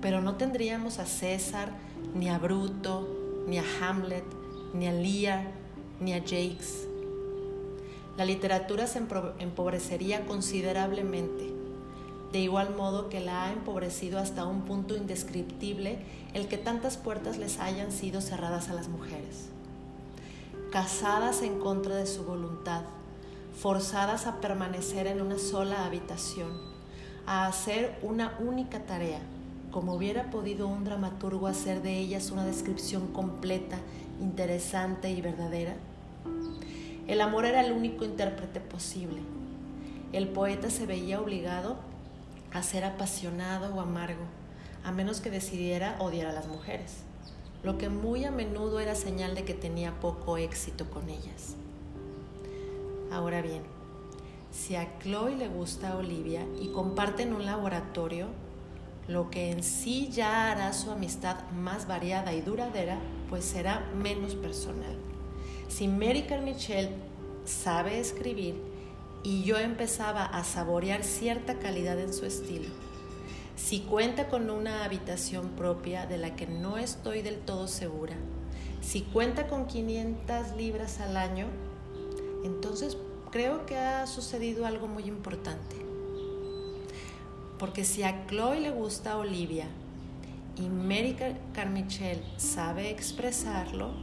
pero 0.02 0.20
no 0.20 0.34
tendríamos 0.34 0.98
a 0.98 1.06
César, 1.06 1.70
ni 2.14 2.28
a 2.28 2.36
Bruto, 2.36 3.08
ni 3.46 3.56
a 3.56 3.64
Hamlet, 3.80 4.26
ni 4.74 4.88
a 4.88 4.92
Lear, 4.92 5.61
ni 6.02 6.12
a 6.14 6.20
Jakes. 6.20 6.88
La 8.16 8.24
literatura 8.24 8.86
se 8.86 9.00
empobrecería 9.38 10.26
considerablemente, 10.26 11.52
de 12.32 12.40
igual 12.40 12.74
modo 12.74 13.08
que 13.08 13.20
la 13.20 13.44
ha 13.44 13.52
empobrecido 13.52 14.18
hasta 14.18 14.44
un 14.44 14.62
punto 14.62 14.96
indescriptible 14.96 15.98
el 16.34 16.48
que 16.48 16.58
tantas 16.58 16.96
puertas 16.96 17.38
les 17.38 17.58
hayan 17.58 17.92
sido 17.92 18.20
cerradas 18.20 18.68
a 18.68 18.74
las 18.74 18.88
mujeres. 18.88 19.48
Casadas 20.70 21.42
en 21.42 21.58
contra 21.58 21.96
de 21.96 22.06
su 22.06 22.24
voluntad, 22.24 22.82
forzadas 23.58 24.26
a 24.26 24.40
permanecer 24.40 25.06
en 25.06 25.20
una 25.20 25.38
sola 25.38 25.84
habitación, 25.84 26.50
a 27.26 27.46
hacer 27.46 27.98
una 28.02 28.36
única 28.40 28.80
tarea, 28.80 29.20
como 29.70 29.94
hubiera 29.94 30.30
podido 30.30 30.68
un 30.68 30.84
dramaturgo 30.84 31.46
hacer 31.46 31.82
de 31.82 31.98
ellas 31.98 32.30
una 32.30 32.44
descripción 32.44 33.08
completa, 33.08 33.78
interesante 34.20 35.10
y 35.10 35.20
verdadera? 35.20 35.74
El 37.08 37.20
amor 37.20 37.44
era 37.44 37.64
el 37.64 37.72
único 37.72 38.04
intérprete 38.04 38.60
posible. 38.60 39.20
El 40.12 40.28
poeta 40.28 40.70
se 40.70 40.86
veía 40.86 41.20
obligado 41.20 41.76
a 42.52 42.62
ser 42.62 42.84
apasionado 42.84 43.74
o 43.74 43.80
amargo, 43.80 44.24
a 44.84 44.92
menos 44.92 45.20
que 45.20 45.30
decidiera 45.30 45.96
odiar 45.98 46.26
a 46.26 46.32
las 46.32 46.46
mujeres, 46.46 46.98
lo 47.62 47.78
que 47.78 47.88
muy 47.88 48.24
a 48.24 48.30
menudo 48.30 48.78
era 48.78 48.94
señal 48.94 49.34
de 49.34 49.44
que 49.44 49.54
tenía 49.54 49.98
poco 50.00 50.36
éxito 50.36 50.90
con 50.90 51.08
ellas. 51.08 51.56
Ahora 53.10 53.42
bien, 53.42 53.62
si 54.50 54.76
a 54.76 54.98
Chloe 54.98 55.36
le 55.36 55.48
gusta 55.48 55.92
a 55.92 55.96
Olivia 55.96 56.46
y 56.60 56.68
comparten 56.68 57.32
un 57.32 57.46
laboratorio, 57.46 58.26
lo 59.08 59.30
que 59.30 59.50
en 59.50 59.62
sí 59.62 60.08
ya 60.12 60.52
hará 60.52 60.72
su 60.72 60.90
amistad 60.90 61.48
más 61.50 61.88
variada 61.88 62.32
y 62.32 62.42
duradera, 62.42 62.98
pues 63.28 63.44
será 63.44 63.80
menos 63.96 64.34
personal. 64.34 64.96
Si 65.72 65.88
Mary 65.88 66.24
Carmichael 66.24 66.90
sabe 67.46 67.98
escribir 67.98 68.56
y 69.22 69.42
yo 69.42 69.56
empezaba 69.56 70.26
a 70.26 70.44
saborear 70.44 71.02
cierta 71.02 71.58
calidad 71.60 71.98
en 71.98 72.12
su 72.12 72.26
estilo, 72.26 72.68
si 73.56 73.80
cuenta 73.80 74.28
con 74.28 74.50
una 74.50 74.84
habitación 74.84 75.48
propia 75.56 76.04
de 76.04 76.18
la 76.18 76.36
que 76.36 76.46
no 76.46 76.76
estoy 76.76 77.22
del 77.22 77.38
todo 77.38 77.68
segura, 77.68 78.14
si 78.82 79.00
cuenta 79.00 79.48
con 79.48 79.66
500 79.66 80.56
libras 80.58 81.00
al 81.00 81.16
año, 81.16 81.46
entonces 82.44 82.98
creo 83.30 83.64
que 83.64 83.78
ha 83.78 84.06
sucedido 84.06 84.66
algo 84.66 84.88
muy 84.88 85.04
importante. 85.04 85.76
Porque 87.58 87.86
si 87.86 88.02
a 88.02 88.26
Chloe 88.26 88.60
le 88.60 88.72
gusta 88.72 89.16
Olivia 89.16 89.68
y 90.54 90.68
Mary 90.68 91.16
Carmichael 91.54 92.22
sabe 92.36 92.90
expresarlo, 92.90 94.01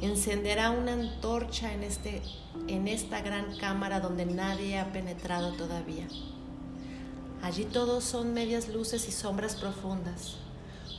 encenderá 0.00 0.70
una 0.70 0.92
antorcha 0.92 1.72
en, 1.72 1.82
este, 1.82 2.22
en 2.68 2.88
esta 2.88 3.22
gran 3.22 3.56
cámara 3.58 4.00
donde 4.00 4.26
nadie 4.26 4.78
ha 4.78 4.92
penetrado 4.92 5.52
todavía. 5.52 6.06
Allí 7.42 7.64
todos 7.64 8.04
son 8.04 8.34
medias 8.34 8.68
luces 8.68 9.08
y 9.08 9.12
sombras 9.12 9.56
profundas, 9.56 10.36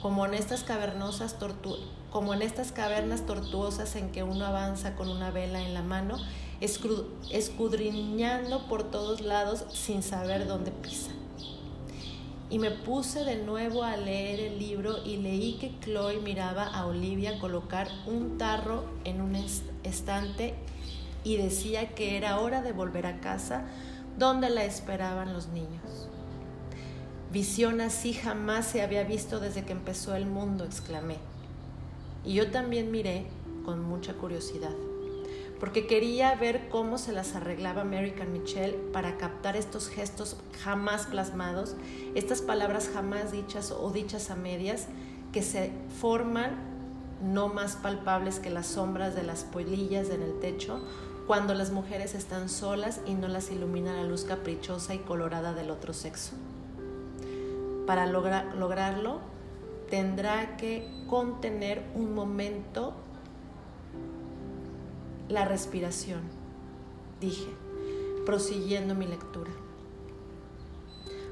como 0.01 0.25
en 0.25 0.33
estas 0.33 0.63
cavernosas 0.63 1.35
como 2.11 2.33
en 2.33 2.41
estas 2.41 2.71
cavernas 2.71 3.25
tortuosas 3.25 3.95
en 3.95 4.11
que 4.11 4.23
uno 4.23 4.45
avanza 4.45 4.95
con 4.95 5.09
una 5.09 5.29
vela 5.29 5.61
en 5.61 5.73
la 5.73 5.81
mano, 5.81 6.17
escudriñando 6.61 8.67
por 8.67 8.89
todos 8.89 9.21
lados 9.21 9.65
sin 9.73 10.01
saber 10.01 10.47
dónde 10.47 10.71
pisa. 10.71 11.11
Y 12.49 12.59
me 12.59 12.71
puse 12.71 13.25
de 13.25 13.35
nuevo 13.35 13.83
a 13.83 13.97
leer 13.97 14.39
el 14.39 14.59
libro 14.59 15.03
y 15.03 15.17
leí 15.17 15.57
que 15.59 15.77
Chloe 15.81 16.21
miraba 16.21 16.63
a 16.63 16.85
Olivia 16.85 17.39
colocar 17.39 17.89
un 18.05 18.37
tarro 18.37 18.85
en 19.03 19.19
un 19.19 19.35
estante 19.83 20.55
y 21.25 21.35
decía 21.35 21.93
que 21.93 22.15
era 22.15 22.39
hora 22.39 22.61
de 22.61 22.71
volver 22.71 23.05
a 23.05 23.19
casa 23.19 23.65
donde 24.17 24.49
la 24.49 24.63
esperaban 24.63 25.33
los 25.33 25.47
niños. 25.49 26.07
Visión 27.33 27.81
así 27.81 28.13
jamás 28.13 28.65
se 28.65 28.81
había 28.81 29.03
visto 29.03 29.41
desde 29.41 29.65
que 29.65 29.73
empezó 29.73 30.15
el 30.15 30.25
mundo, 30.25 30.63
exclamé. 30.63 31.17
Y 32.23 32.33
yo 32.33 32.49
también 32.49 32.91
miré 32.91 33.27
con 33.65 33.81
mucha 33.81 34.13
curiosidad, 34.13 34.73
porque 35.59 35.87
quería 35.87 36.35
ver 36.35 36.69
cómo 36.69 36.97
se 36.97 37.11
las 37.11 37.35
arreglaba 37.35 37.81
American 37.81 38.31
Michelle 38.31 38.73
para 38.93 39.17
captar 39.17 39.55
estos 39.55 39.89
gestos 39.89 40.37
jamás 40.63 41.07
plasmados, 41.07 41.75
estas 42.15 42.41
palabras 42.41 42.89
jamás 42.93 43.31
dichas 43.31 43.71
o 43.71 43.91
dichas 43.91 44.29
a 44.29 44.35
medias, 44.35 44.87
que 45.31 45.41
se 45.41 45.71
forman 45.99 46.57
no 47.21 47.47
más 47.47 47.75
palpables 47.75 48.39
que 48.39 48.49
las 48.49 48.67
sombras 48.67 49.15
de 49.15 49.23
las 49.23 49.43
polillas 49.43 50.09
en 50.09 50.21
el 50.21 50.39
techo 50.39 50.81
cuando 51.25 51.53
las 51.53 51.71
mujeres 51.71 52.15
están 52.15 52.47
solas 52.47 53.01
y 53.05 53.13
no 53.13 53.27
las 53.27 53.51
ilumina 53.51 53.93
la 53.93 54.03
luz 54.03 54.23
caprichosa 54.23 54.95
y 54.95 54.99
colorada 54.99 55.53
del 55.53 55.71
otro 55.71 55.93
sexo. 55.93 56.33
Para 57.85 58.05
lograrlo, 58.05 59.19
tendrá 59.89 60.55
que 60.57 60.87
contener 61.09 61.83
un 61.95 62.13
momento 62.13 62.93
la 65.29 65.45
respiración, 65.45 66.21
dije, 67.19 67.49
prosiguiendo 68.25 68.95
mi 68.95 69.07
lectura. 69.07 69.51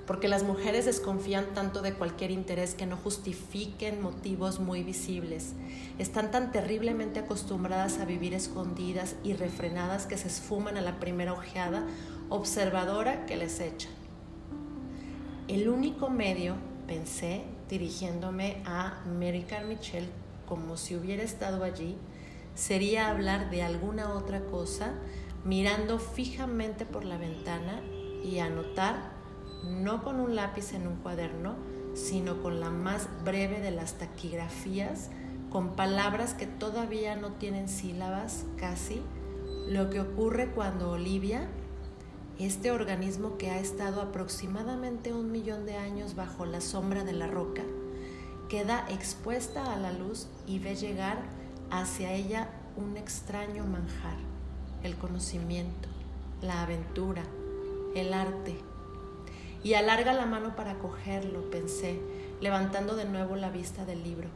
Porque 0.06 0.28
las 0.28 0.44
mujeres 0.44 0.86
desconfían 0.86 1.54
tanto 1.56 1.82
de 1.82 1.94
cualquier 1.94 2.30
interés 2.30 2.76
que 2.76 2.86
no 2.86 2.96
justifiquen 2.96 4.02
motivos 4.02 4.60
muy 4.60 4.84
visibles. 4.84 5.54
Están 5.98 6.30
tan 6.30 6.52
terriblemente 6.52 7.20
acostumbradas 7.22 7.98
a 7.98 8.06
vivir 8.06 8.36
escondidas 8.36 9.16
y 9.24 9.34
refrenadas 9.34 10.06
que 10.06 10.18
se 10.18 10.28
esfuman 10.28 10.78
a 10.78 10.82
la 10.82 11.00
primera 11.00 11.34
ojeada 11.34 11.88
observadora 12.30 13.26
que 13.26 13.36
les 13.36 13.60
echan. 13.60 13.92
El 15.48 15.70
único 15.70 16.10
medio, 16.10 16.56
pensé, 16.86 17.44
dirigiéndome 17.70 18.62
a 18.66 19.04
Mary 19.06 19.46
Michelle 19.68 20.10
como 20.48 20.78
si 20.78 20.96
hubiera 20.96 21.24
estado 21.24 21.64
allí, 21.64 21.98
sería 22.56 23.10
hablar 23.10 23.50
de 23.50 23.62
alguna 23.62 24.14
otra 24.14 24.42
cosa 24.46 24.94
mirando 25.44 26.00
fijamente 26.00 26.86
por 26.86 27.06
la 27.06 27.18
ventana 27.18 27.82
y 28.24 28.40
anotar, 28.40 29.12
no 29.64 30.04
con 30.04 30.20
un 30.20 30.36
lápiz 30.36 30.74
en 30.74 30.88
un 30.88 30.96
cuaderno, 30.96 31.56
sino 31.94 32.42
con 32.42 32.60
la 32.60 32.72
más 32.72 33.08
breve 33.24 33.62
de 33.62 33.72
las 33.72 34.00
taquigrafías, 34.00 35.12
con 35.52 35.76
palabras 35.76 36.34
que 36.34 36.48
todavía 36.48 37.16
no 37.16 37.34
tienen 37.34 37.70
sílabas 37.70 38.46
casi, 38.58 39.02
lo 39.68 39.90
que 39.90 40.02
ocurre 40.02 40.52
cuando 40.52 40.92
Olivia 40.92 41.48
este 42.40 42.72
organismo 42.72 43.38
que 43.38 43.50
ha 43.50 43.60
estado 43.60 44.02
aproximadamente 44.02 45.14
un 45.14 45.32
millón 45.32 45.66
de 45.66 45.78
años 45.78 46.16
bajo 46.16 46.46
la 46.46 46.60
sombra 46.60 47.04
de 47.06 47.14
la 47.14 47.28
roca, 47.28 47.64
queda 48.50 48.86
expuesta 48.90 49.74
a 49.74 49.80
la 49.80 49.94
luz 49.94 50.28
y 50.46 50.60
ve 50.60 50.76
llegar 50.76 51.18
hacia 51.72 52.14
ella 52.14 52.50
un 52.76 52.98
extraño 52.98 53.66
manjar, 53.66 54.18
el 54.84 54.96
conocimiento, 54.96 55.90
la 56.42 56.62
aventura, 56.64 57.24
el 57.96 58.14
arte. 58.14 58.58
Y 59.64 59.74
alarga 59.74 60.14
la 60.14 60.26
mano 60.26 60.56
para 60.56 60.78
cogerlo, 60.78 61.50
pensé, 61.50 62.00
levantando 62.42 62.96
de 62.96 63.06
nuevo 63.06 63.36
la 63.36 63.50
vista 63.50 63.86
del 63.86 64.04
libro. 64.04 64.30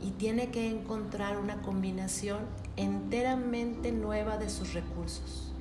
Y 0.00 0.12
tiene 0.12 0.50
que 0.50 0.68
encontrar 0.68 1.38
una 1.38 1.62
combinación 1.62 2.40
enteramente 2.76 3.92
nueva 3.92 4.36
de 4.36 4.50
sus 4.50 4.74
recursos 4.74 5.52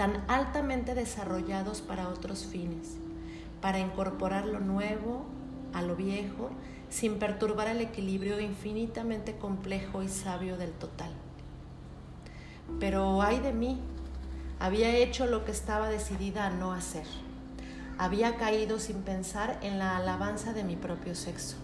tan 0.00 0.24
altamente 0.28 0.94
desarrollados 0.94 1.82
para 1.82 2.08
otros 2.08 2.46
fines, 2.46 2.96
para 3.60 3.80
incorporar 3.80 4.46
lo 4.46 4.58
nuevo 4.58 5.26
a 5.74 5.82
lo 5.82 5.94
viejo 5.94 6.48
sin 6.90 7.18
perturbar 7.18 7.68
el 7.68 7.80
equilibrio 7.80 8.40
infinitamente 8.40 9.36
complejo 9.36 10.02
y 10.02 10.08
sabio 10.08 10.56
del 10.56 10.72
total. 10.72 11.12
Pero 12.78 13.22
ay 13.22 13.40
de 13.40 13.52
mí, 13.52 13.80
había 14.58 14.94
hecho 14.94 15.26
lo 15.26 15.44
que 15.44 15.52
estaba 15.52 15.88
decidida 15.88 16.46
a 16.46 16.50
no 16.50 16.72
hacer. 16.72 17.06
Había 17.96 18.36
caído 18.36 18.78
sin 18.78 19.02
pensar 19.02 19.58
en 19.62 19.78
la 19.78 19.96
alabanza 19.96 20.52
de 20.52 20.64
mi 20.64 20.76
propio 20.76 21.14
sexo. 21.14 21.56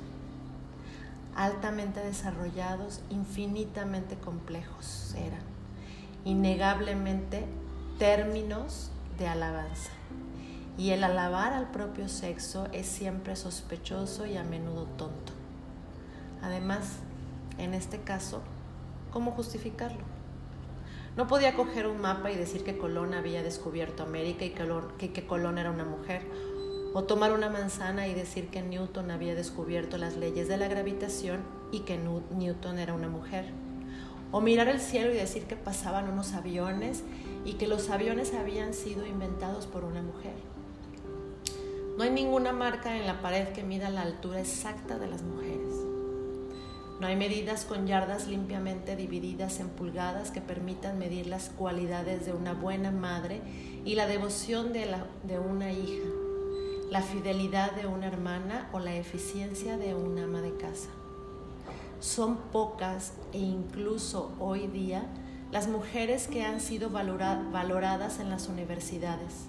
Altamente 1.35 2.01
desarrollados, 2.01 3.01
infinitamente 3.11 4.17
complejos 4.17 5.15
eran, 5.19 5.43
innegablemente 6.25 7.45
términos 7.99 8.91
de 9.19 9.29
alabanza. 9.29 9.91
Y 10.79 10.91
el 10.91 11.05
alabar 11.05 11.53
al 11.53 11.71
propio 11.71 12.09
sexo 12.09 12.69
es 12.73 12.87
siempre 12.87 13.35
sospechoso 13.37 14.27
y 14.27 14.37
a 14.37 14.45
menudo 14.45 14.85
tonto. 14.85 15.33
Además, 16.43 16.99
en 17.59 17.73
este 17.73 18.01
caso, 18.01 18.43
¿cómo 19.11 19.33
justificarlo? 19.33 20.05
No 21.17 21.27
podía 21.27 21.55
coger 21.55 21.87
un 21.87 22.03
mapa 22.03 22.31
y 22.31 22.37
decir 22.37 22.62
que 22.62 22.77
Colón 22.77 23.15
había 23.15 23.43
descubierto 23.43 24.03
América 24.03 24.45
y 24.45 24.51
que, 24.51 25.12
que 25.12 25.27
Colón 25.27 25.57
era 25.57 25.71
una 25.71 25.85
mujer, 25.85 26.23
o 26.93 27.05
tomar 27.05 27.33
una 27.33 27.49
manzana 27.49 28.07
y 28.07 28.12
decir 28.12 28.49
que 28.49 28.61
Newton 28.61 29.11
había 29.11 29.35
descubierto 29.35 29.97
las 29.97 30.17
leyes 30.17 30.47
de 30.47 30.59
la 30.59 30.69
gravitación 30.69 31.41
y 31.73 31.81
que 31.81 31.99
Newton 31.99 32.79
era 32.79 32.93
una 32.93 33.09
mujer, 33.09 33.47
o 34.31 34.43
mirar 34.43 34.69
el 34.69 34.81
cielo 34.81 35.11
y 35.11 35.17
decir 35.17 35.45
que 35.45 35.57
pasaban 35.57 36.11
unos 36.11 36.35
aviones 36.35 37.03
y 37.47 37.55
que 37.55 37.67
los 37.67 37.89
aviones 37.89 38.35
habían 38.35 38.75
sido 38.75 39.07
inventados 39.07 39.67
por 39.67 39.85
una 39.85 40.03
mujer. 40.03 40.35
No 41.96 42.02
hay 42.02 42.11
ninguna 42.11 42.52
marca 42.52 42.94
en 42.94 43.06
la 43.06 43.22
pared 43.22 43.48
que 43.48 43.62
mida 43.62 43.88
la 43.88 44.02
altura 44.02 44.40
exacta 44.40 44.98
de 44.98 45.06
las 45.06 45.22
mujeres. 45.22 45.74
No 47.00 47.06
hay 47.06 47.16
medidas 47.16 47.64
con 47.64 47.87
yardas 47.87 48.26
limpiamente 48.26 48.96
divididas 48.96 49.61
en 49.61 49.70
pulgadas 49.70 50.30
que 50.30 50.42
permitan 50.42 50.98
medir 50.98 51.26
las 51.26 51.48
cualidades 51.48 52.26
de 52.26 52.35
una 52.35 52.52
buena 52.52 52.90
madre 52.90 53.40
y 53.87 53.94
la 53.94 54.06
devoción 54.06 54.74
de, 54.74 55.38
una 55.38 55.72
hija, 55.72 56.04
la 56.90 57.00
fidelidad 57.00 57.72
de 57.72 57.87
una 57.87 58.09
hermana 58.09 58.68
o 58.74 58.78
la 58.78 58.94
eficiencia 58.94 59.78
de 59.78 59.94
una 59.94 60.24
ama 60.24 60.42
de 60.42 60.54
casa. 60.54 60.90
Son 62.00 62.37
pocas 62.52 63.14
e 63.32 63.38
incluso 63.38 64.32
hoy 64.38 64.66
día 64.66 65.06
las 65.50 65.66
mujeres 65.66 66.28
que 66.28 66.44
han 66.44 66.61
sido 66.61 66.90
valoradas 66.90 68.20
en 68.20 68.28
las 68.28 68.48
universidades. 68.48 69.46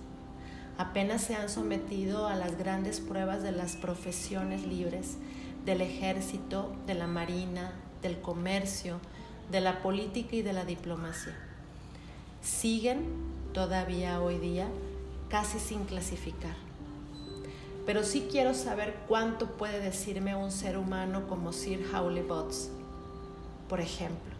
Apenas 0.77 1.23
se 1.23 1.35
han 1.35 1.49
sometido 1.49 2.27
a 2.27 2.35
las 2.35 2.57
grandes 2.57 2.99
pruebas 2.99 3.41
de 3.41 3.51
las 3.51 3.75
profesiones 3.75 4.65
libres, 4.65 5.17
del 5.65 5.81
ejército, 5.81 6.71
de 6.85 6.93
la 6.93 7.07
marina, 7.07 7.73
del 8.01 8.21
comercio, 8.21 8.99
de 9.51 9.59
la 9.59 9.81
política 9.81 10.35
y 10.35 10.41
de 10.43 10.53
la 10.53 10.65
diplomacia. 10.65 11.33
Siguen 12.41 13.05
todavía 13.53 14.21
hoy 14.21 14.37
día 14.37 14.67
casi 15.29 15.59
sin 15.59 15.85
clasificar. 15.85 16.55
Pero 17.85 18.03
sí 18.03 18.27
quiero 18.29 18.53
saber 18.53 18.95
cuánto 19.07 19.47
puede 19.57 19.79
decirme 19.79 20.35
un 20.35 20.51
ser 20.51 20.77
humano 20.77 21.27
como 21.27 21.53
Sir 21.53 21.83
Howley 21.93 22.21
Botts, 22.21 22.69
por 23.67 23.79
ejemplo. 23.79 24.35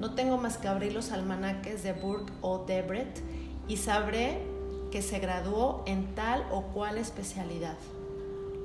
No 0.00 0.14
tengo 0.14 0.36
más 0.36 0.56
que 0.56 0.66
abrir 0.66 0.94
los 0.94 1.12
almanaques 1.12 1.82
de 1.82 1.92
Burke 1.92 2.32
o 2.40 2.64
Debret 2.66 3.22
y 3.68 3.76
sabré 3.76 4.40
que 4.90 5.02
se 5.02 5.18
graduó 5.18 5.82
en 5.86 6.14
tal 6.14 6.44
o 6.50 6.62
cual 6.62 6.98
especialidad. 6.98 7.76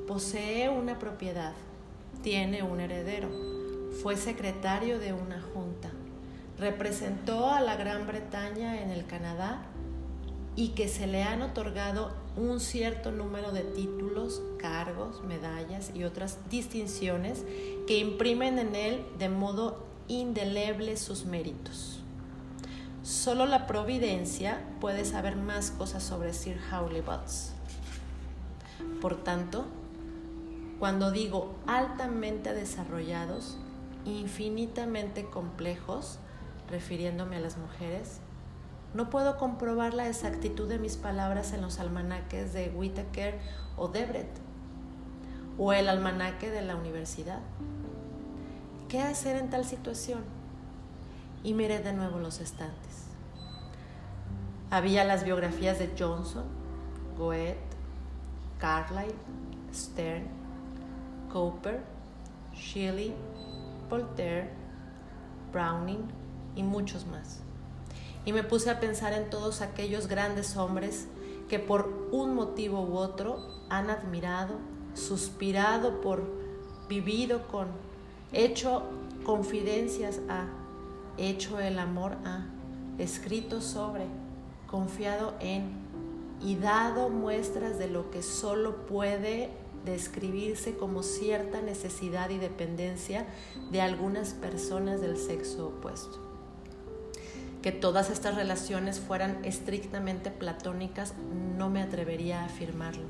Posee 0.08 0.70
una 0.70 1.00
propiedad, 1.00 1.54
tiene 2.22 2.64
un 2.64 2.80
heredero, 2.80 3.30
fue 4.02 4.18
secretario 4.18 5.00
de 5.00 5.14
una 5.14 5.42
junta, 5.54 5.92
representó 6.60 7.50
a 7.50 7.62
la 7.62 7.76
Gran 7.76 8.08
Bretaña 8.08 8.82
en 8.82 8.92
el 8.92 9.06
Canadá 9.06 9.64
y 10.56 10.70
que 10.70 10.88
se 10.88 11.08
le 11.08 11.24
han 11.24 11.42
otorgado 11.42 12.14
un 12.38 12.60
cierto 12.60 13.12
número 13.12 13.52
de 13.52 13.62
títulos, 13.62 14.42
cargos, 14.58 15.24
medallas 15.24 15.92
y 15.94 16.04
otras 16.04 16.38
distinciones 16.50 17.44
que 17.88 17.98
imprimen 17.98 18.60
en 18.60 18.76
él 18.76 19.06
de 19.18 19.30
modo 19.30 19.86
indelebles 20.08 21.00
sus 21.00 21.26
méritos. 21.26 21.95
Solo 23.06 23.46
la 23.46 23.68
providencia 23.68 24.64
puede 24.82 25.06
saber 25.06 25.36
más 25.36 25.70
cosas 25.70 26.02
sobre 26.02 26.34
Sir 26.34 26.60
Howley 26.72 27.02
Butts. 27.02 27.54
Por 29.00 29.24
tanto, 29.24 29.68
cuando 30.80 31.12
digo 31.12 31.54
altamente 31.68 32.56
desarrollados, 32.56 33.58
infinitamente 34.06 35.26
complejos, 35.26 36.18
refiriéndome 36.72 37.36
a 37.36 37.42
las 37.42 37.60
mujeres, 37.60 38.22
no 38.96 39.12
puedo 39.12 39.38
comprobar 39.38 39.94
la 39.94 40.08
exactitud 40.08 40.68
de 40.68 40.80
mis 40.80 40.98
palabras 40.98 41.54
en 41.54 41.62
los 41.62 41.80
almanaques 41.80 42.54
de 42.54 42.70
Whitaker 42.70 43.40
o 43.78 43.88
Debret 43.88 44.32
o 45.60 45.74
el 45.74 45.90
almanaque 45.90 46.50
de 46.50 46.64
la 46.64 46.76
universidad. 46.76 47.42
¿Qué 48.90 49.00
hacer 49.00 49.36
en 49.36 49.52
tal 49.52 49.64
situación? 49.64 50.24
Y 51.44 51.54
miré 51.54 51.78
de 51.78 51.94
nuevo 51.94 52.18
los 52.18 52.40
estantes. 52.40 52.85
Había 54.72 55.04
las 55.04 55.24
biografías 55.24 55.80
de 55.80 55.94
Johnson, 55.98 56.44
Goethe, 57.18 57.58
Carlyle, 58.60 59.14
Stern, 59.74 60.28
Cooper, 61.32 61.82
Shelley, 62.54 63.14
Voltaire, 63.90 64.50
Browning 65.52 66.08
y 66.56 66.64
muchos 66.64 67.06
más. 67.06 67.42
Y 68.26 68.34
me 68.34 68.44
puse 68.44 68.70
a 68.70 68.80
pensar 68.80 69.14
en 69.14 69.30
todos 69.30 69.62
aquellos 69.62 70.08
grandes 70.08 70.58
hombres 70.58 71.08
que 71.48 71.60
por 71.60 72.10
un 72.12 72.34
motivo 72.34 72.82
u 72.82 72.98
otro 72.98 73.46
han 73.70 73.90
admirado, 73.90 74.56
suspirado 74.96 76.02
por, 76.02 76.24
vivido 76.90 77.48
con, 77.48 77.68
hecho 78.32 78.84
confidencias 79.24 80.20
a, 80.28 80.48
hecho 81.18 81.60
el 81.60 81.78
amor 81.78 82.14
a, 82.26 82.46
escrito 82.98 83.62
sobre, 83.62 84.06
confiado 84.76 85.36
en 85.40 85.70
y 86.42 86.58
dado 86.58 87.08
muestras 87.08 87.80
de 87.80 87.88
lo 87.88 88.12
que 88.12 88.22
solo 88.22 88.86
puede 88.88 89.50
describirse 89.86 90.76
como 90.76 91.02
cierta 91.02 91.62
necesidad 91.62 92.30
y 92.30 92.40
dependencia 92.40 93.26
de 93.72 93.80
algunas 93.80 94.34
personas 94.34 95.00
del 95.00 95.16
sexo 95.16 95.68
opuesto. 95.68 96.20
Que 97.62 97.72
todas 97.72 98.10
estas 98.10 98.36
relaciones 98.36 99.00
fueran 99.00 99.46
estrictamente 99.46 100.30
platónicas 100.30 101.14
no 101.58 101.70
me 101.70 101.82
atrevería 101.82 102.42
a 102.42 102.46
afirmarlo, 102.48 103.06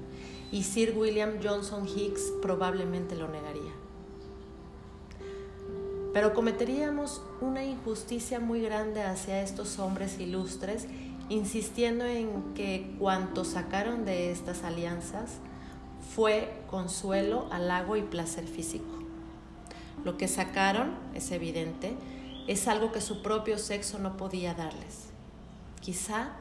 y 0.52 0.62
Sir 0.62 0.94
William 0.96 1.40
Johnson 1.44 1.88
Hicks 1.88 2.32
probablemente 2.44 3.16
lo 3.16 3.28
negaría. 3.28 3.72
Pero 6.14 6.36
cometeríamos 6.36 7.24
una 7.42 7.66
injusticia 7.66 8.40
muy 8.40 8.62
grande 8.62 9.02
hacia 9.02 9.42
estos 9.42 9.80
hombres 9.80 10.20
ilustres, 10.20 10.88
insistiendo 11.30 12.06
en 12.06 12.54
que 12.54 12.96
cuanto 13.00 13.46
sacaron 13.46 14.06
de 14.06 14.32
estas 14.32 14.64
alianzas 14.64 15.40
fue 16.14 16.54
consuelo, 16.70 17.48
halago 17.52 17.98
y 17.98 18.04
placer 18.04 18.48
físico. 18.48 18.86
Lo 20.04 20.18
que 20.18 20.28
sacaron, 20.28 20.94
es 21.14 21.32
evidente, 21.32 21.96
es 22.48 22.68
algo 22.68 22.92
que 22.92 23.02
su 23.02 23.24
propio 23.24 23.58
sexo 23.58 23.98
no 23.98 24.18
podía 24.18 24.54
darles. 24.54 25.08
Quizá 25.82 26.34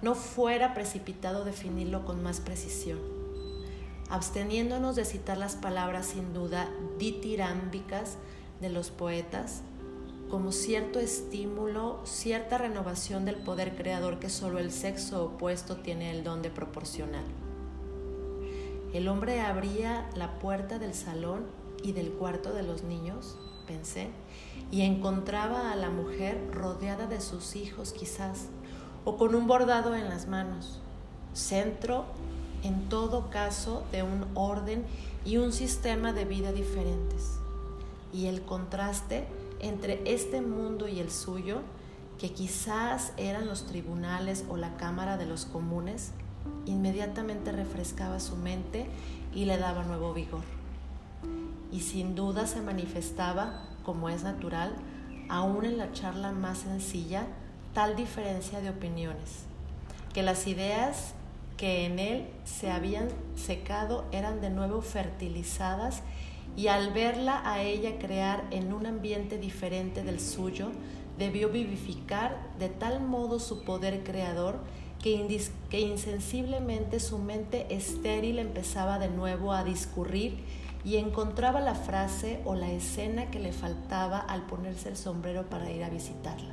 no 0.00 0.14
fuera 0.14 0.72
precipitado 0.72 1.44
definirlo 1.44 2.04
con 2.06 2.22
más 2.22 2.40
precisión. 2.40 2.98
Absteniéndonos 4.08 4.96
de 4.96 5.04
citar 5.04 5.36
las 5.36 5.56
palabras 5.56 6.06
sin 6.06 6.32
duda 6.32 6.68
ditirámbicas 6.98 8.16
de 8.60 8.70
los 8.70 8.90
poetas 8.90 9.62
como 10.30 10.52
cierto 10.52 11.00
estímulo, 11.00 12.00
cierta 12.04 12.56
renovación 12.56 13.24
del 13.24 13.36
poder 13.36 13.74
creador 13.74 14.18
que 14.18 14.30
solo 14.30 14.58
el 14.58 14.70
sexo 14.70 15.24
opuesto 15.24 15.76
tiene 15.76 16.10
el 16.10 16.22
don 16.22 16.40
de 16.40 16.50
proporcionar. 16.50 17.24
El 18.92 19.08
hombre 19.08 19.40
abría 19.40 20.08
la 20.14 20.38
puerta 20.38 20.78
del 20.78 20.94
salón 20.94 21.46
y 21.82 21.92
del 21.92 22.10
cuarto 22.10 22.52
de 22.52 22.62
los 22.62 22.84
niños, 22.84 23.36
pensé, 23.66 24.08
y 24.70 24.82
encontraba 24.82 25.72
a 25.72 25.76
la 25.76 25.90
mujer 25.90 26.48
rodeada 26.52 27.06
de 27.06 27.20
sus 27.20 27.56
hijos 27.56 27.92
quizás, 27.92 28.48
o 29.04 29.16
con 29.16 29.34
un 29.34 29.46
bordado 29.46 29.96
en 29.96 30.08
las 30.08 30.28
manos, 30.28 30.80
centro 31.32 32.04
en 32.62 32.88
todo 32.88 33.30
caso 33.30 33.84
de 33.90 34.02
un 34.02 34.26
orden 34.34 34.84
y 35.24 35.38
un 35.38 35.52
sistema 35.52 36.12
de 36.12 36.24
vida 36.24 36.52
diferentes 36.52 37.40
y 38.12 38.26
el 38.26 38.42
contraste 38.42 39.26
entre 39.60 40.00
este 40.04 40.40
mundo 40.40 40.88
y 40.88 41.00
el 41.00 41.10
suyo, 41.10 41.62
que 42.18 42.32
quizás 42.32 43.12
eran 43.16 43.46
los 43.46 43.66
tribunales 43.66 44.44
o 44.48 44.56
la 44.56 44.76
Cámara 44.76 45.16
de 45.16 45.26
los 45.26 45.46
Comunes, 45.46 46.12
inmediatamente 46.66 47.52
refrescaba 47.52 48.20
su 48.20 48.36
mente 48.36 48.86
y 49.34 49.44
le 49.44 49.58
daba 49.58 49.84
nuevo 49.84 50.12
vigor. 50.12 50.42
Y 51.72 51.80
sin 51.80 52.14
duda 52.14 52.46
se 52.46 52.60
manifestaba, 52.60 53.62
como 53.84 54.08
es 54.08 54.22
natural, 54.22 54.74
aún 55.28 55.64
en 55.64 55.78
la 55.78 55.92
charla 55.92 56.32
más 56.32 56.58
sencilla, 56.58 57.26
tal 57.72 57.96
diferencia 57.96 58.60
de 58.60 58.70
opiniones, 58.70 59.44
que 60.12 60.22
las 60.22 60.46
ideas 60.46 61.14
que 61.56 61.84
en 61.84 61.98
él 61.98 62.26
se 62.44 62.70
habían 62.70 63.08
secado 63.36 64.06
eran 64.12 64.40
de 64.40 64.50
nuevo 64.50 64.82
fertilizadas 64.82 66.02
y 66.56 66.68
al 66.68 66.92
verla 66.92 67.42
a 67.44 67.62
ella 67.62 67.98
crear 67.98 68.44
en 68.50 68.72
un 68.72 68.86
ambiente 68.86 69.38
diferente 69.38 70.02
del 70.02 70.20
suyo, 70.20 70.70
debió 71.18 71.50
vivificar 71.50 72.36
de 72.58 72.68
tal 72.68 73.00
modo 73.00 73.38
su 73.38 73.62
poder 73.62 74.02
creador 74.02 74.58
que, 75.02 75.40
insensiblemente 75.70 77.00
su 77.00 77.18
mente 77.18 77.74
estéril 77.74 78.38
empezaba 78.38 78.98
de 78.98 79.08
nuevo 79.08 79.52
a 79.52 79.64
discurrir 79.64 80.38
y 80.84 80.96
encontraba 80.96 81.60
la 81.60 81.74
frase 81.74 82.40
o 82.44 82.54
la 82.54 82.70
escena 82.70 83.30
que 83.30 83.38
le 83.38 83.52
faltaba 83.52 84.18
al 84.18 84.46
ponerse 84.46 84.88
el 84.88 84.96
sombrero 84.96 85.48
para 85.48 85.70
ir 85.70 85.84
a 85.84 85.90
visitarla. 85.90 86.52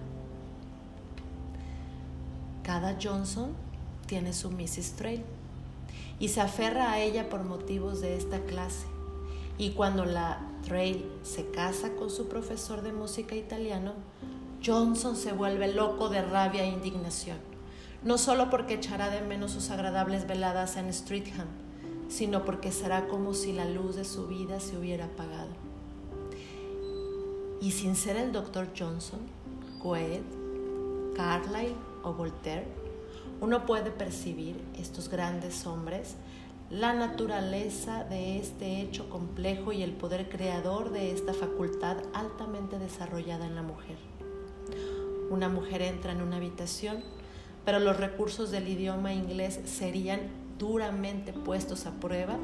Cada 2.64 2.98
Johnson 3.02 3.54
tiene 4.06 4.34
su 4.34 4.52
Mrs. 4.52 4.94
Trail 4.98 5.24
y 6.20 6.30
se 6.30 6.42
aferra 6.42 6.92
a 6.92 7.00
ella 7.00 7.30
por 7.30 7.44
motivos 7.44 8.02
de 8.02 8.18
esta 8.18 8.40
clase 8.42 8.97
y 9.58 9.72
cuando 9.72 10.06
la 10.06 10.40
Trail 10.64 11.06
se 11.24 11.50
casa 11.50 11.94
con 11.96 12.10
su 12.10 12.28
profesor 12.28 12.82
de 12.82 12.94
música 12.94 13.36
italiano, 13.36 13.94
Johnson 14.64 15.16
se 15.16 15.32
vuelve 15.32 15.74
loco 15.74 16.10
de 16.10 16.22
rabia 16.22 16.64
e 16.64 16.68
indignación, 16.68 17.38
no 18.04 18.18
solo 18.18 18.50
porque 18.50 18.76
echará 18.76 19.10
de 19.10 19.22
menos 19.22 19.52
sus 19.52 19.70
agradables 19.70 20.28
veladas 20.28 20.78
en 20.78 20.94
Streatham, 20.94 21.48
sino 22.10 22.46
porque 22.46 22.72
será 22.72 23.08
como 23.08 23.34
si 23.34 23.54
la 23.54 23.66
luz 23.66 23.96
de 23.96 24.06
su 24.06 24.28
vida 24.28 24.60
se 24.60 24.78
hubiera 24.78 25.06
apagado. 25.06 25.50
Y 27.60 27.72
sin 27.72 27.96
ser 27.96 28.18
el 28.18 28.32
doctor 28.32 28.68
Johnson, 28.78 29.20
Goethe, 29.80 30.24
Carlyle 31.16 31.76
o 32.04 32.14
Voltaire, 32.14 32.68
uno 33.42 33.66
puede 33.66 33.92
percibir 33.92 34.60
estos 34.78 35.10
grandes 35.10 35.66
hombres 35.66 36.16
la 36.70 36.94
naturaleza 36.94 38.04
de 38.04 38.40
este 38.40 38.82
hecho 38.82 39.10
complejo 39.10 39.72
y 39.72 39.84
el 39.84 39.92
poder 39.92 40.28
creador 40.28 40.92
de 40.92 41.12
esta 41.12 41.34
facultad 41.34 41.98
altamente 42.14 42.78
desarrollada 42.78 43.46
en 43.46 43.56
la 43.56 43.62
mujer. 43.62 43.98
Una 45.30 45.48
mujer 45.48 45.82
entra 45.82 46.12
en 46.12 46.22
una 46.22 46.38
habitación, 46.38 47.04
pero 47.64 47.80
los 47.80 47.98
recursos 47.98 48.52
del 48.52 48.68
idioma 48.68 49.14
inglés 49.14 49.60
serían 49.66 50.20
duramente 50.58 51.32
puestos 51.34 51.86
a 51.86 51.92
prueba 51.92 52.38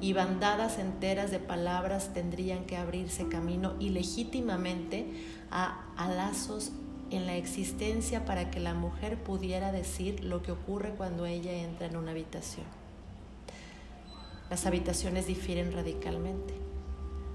y 0.00 0.12
bandadas 0.12 0.78
enteras 0.78 1.30
de 1.30 1.38
palabras 1.38 2.12
tendrían 2.14 2.64
que 2.64 2.76
abrirse 2.76 3.28
camino 3.28 3.74
ilegítimamente 3.80 5.06
a, 5.50 5.82
lazos 6.14 6.72
en 7.10 7.26
la 7.26 7.36
existencia 7.36 8.24
para 8.24 8.50
que 8.50 8.60
la 8.60 8.74
mujer 8.74 9.22
pudiera 9.22 9.72
decir 9.72 10.24
lo 10.24 10.42
que 10.42 10.52
ocurre 10.52 10.90
cuando 10.96 11.26
ella 11.26 11.52
entra 11.52 11.86
en 11.86 11.96
una 11.96 12.12
habitación. 12.12 12.85
Las 14.50 14.64
habitaciones 14.64 15.26
difieren 15.26 15.72
radicalmente. 15.72 16.54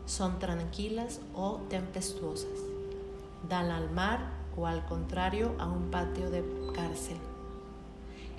Son 0.06 0.40
tranquilas 0.40 1.20
o 1.36 1.62
tempestuosas. 1.70 2.60
Dan 3.50 3.70
al 3.72 3.92
mar 3.92 4.32
o 4.56 4.66
al 4.68 4.86
contrario 4.86 5.54
a 5.60 5.68
un 5.68 5.92
patio 5.92 6.30
de 6.30 6.44
cárcel. 6.74 7.18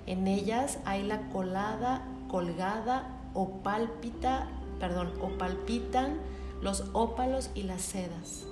En 0.06 0.26
ellas 0.26 0.78
hay 0.84 1.02
la 1.02 1.28
colada, 1.28 2.06
colgada 2.28 3.20
o 3.34 3.62
pálpita, 3.62 4.48
perdón, 4.80 5.12
o 5.20 5.28
palpitan 5.38 6.18
los 6.60 6.84
ópalos 6.92 7.50
y 7.54 7.64
las 7.64 7.82
sedas. 7.82 8.44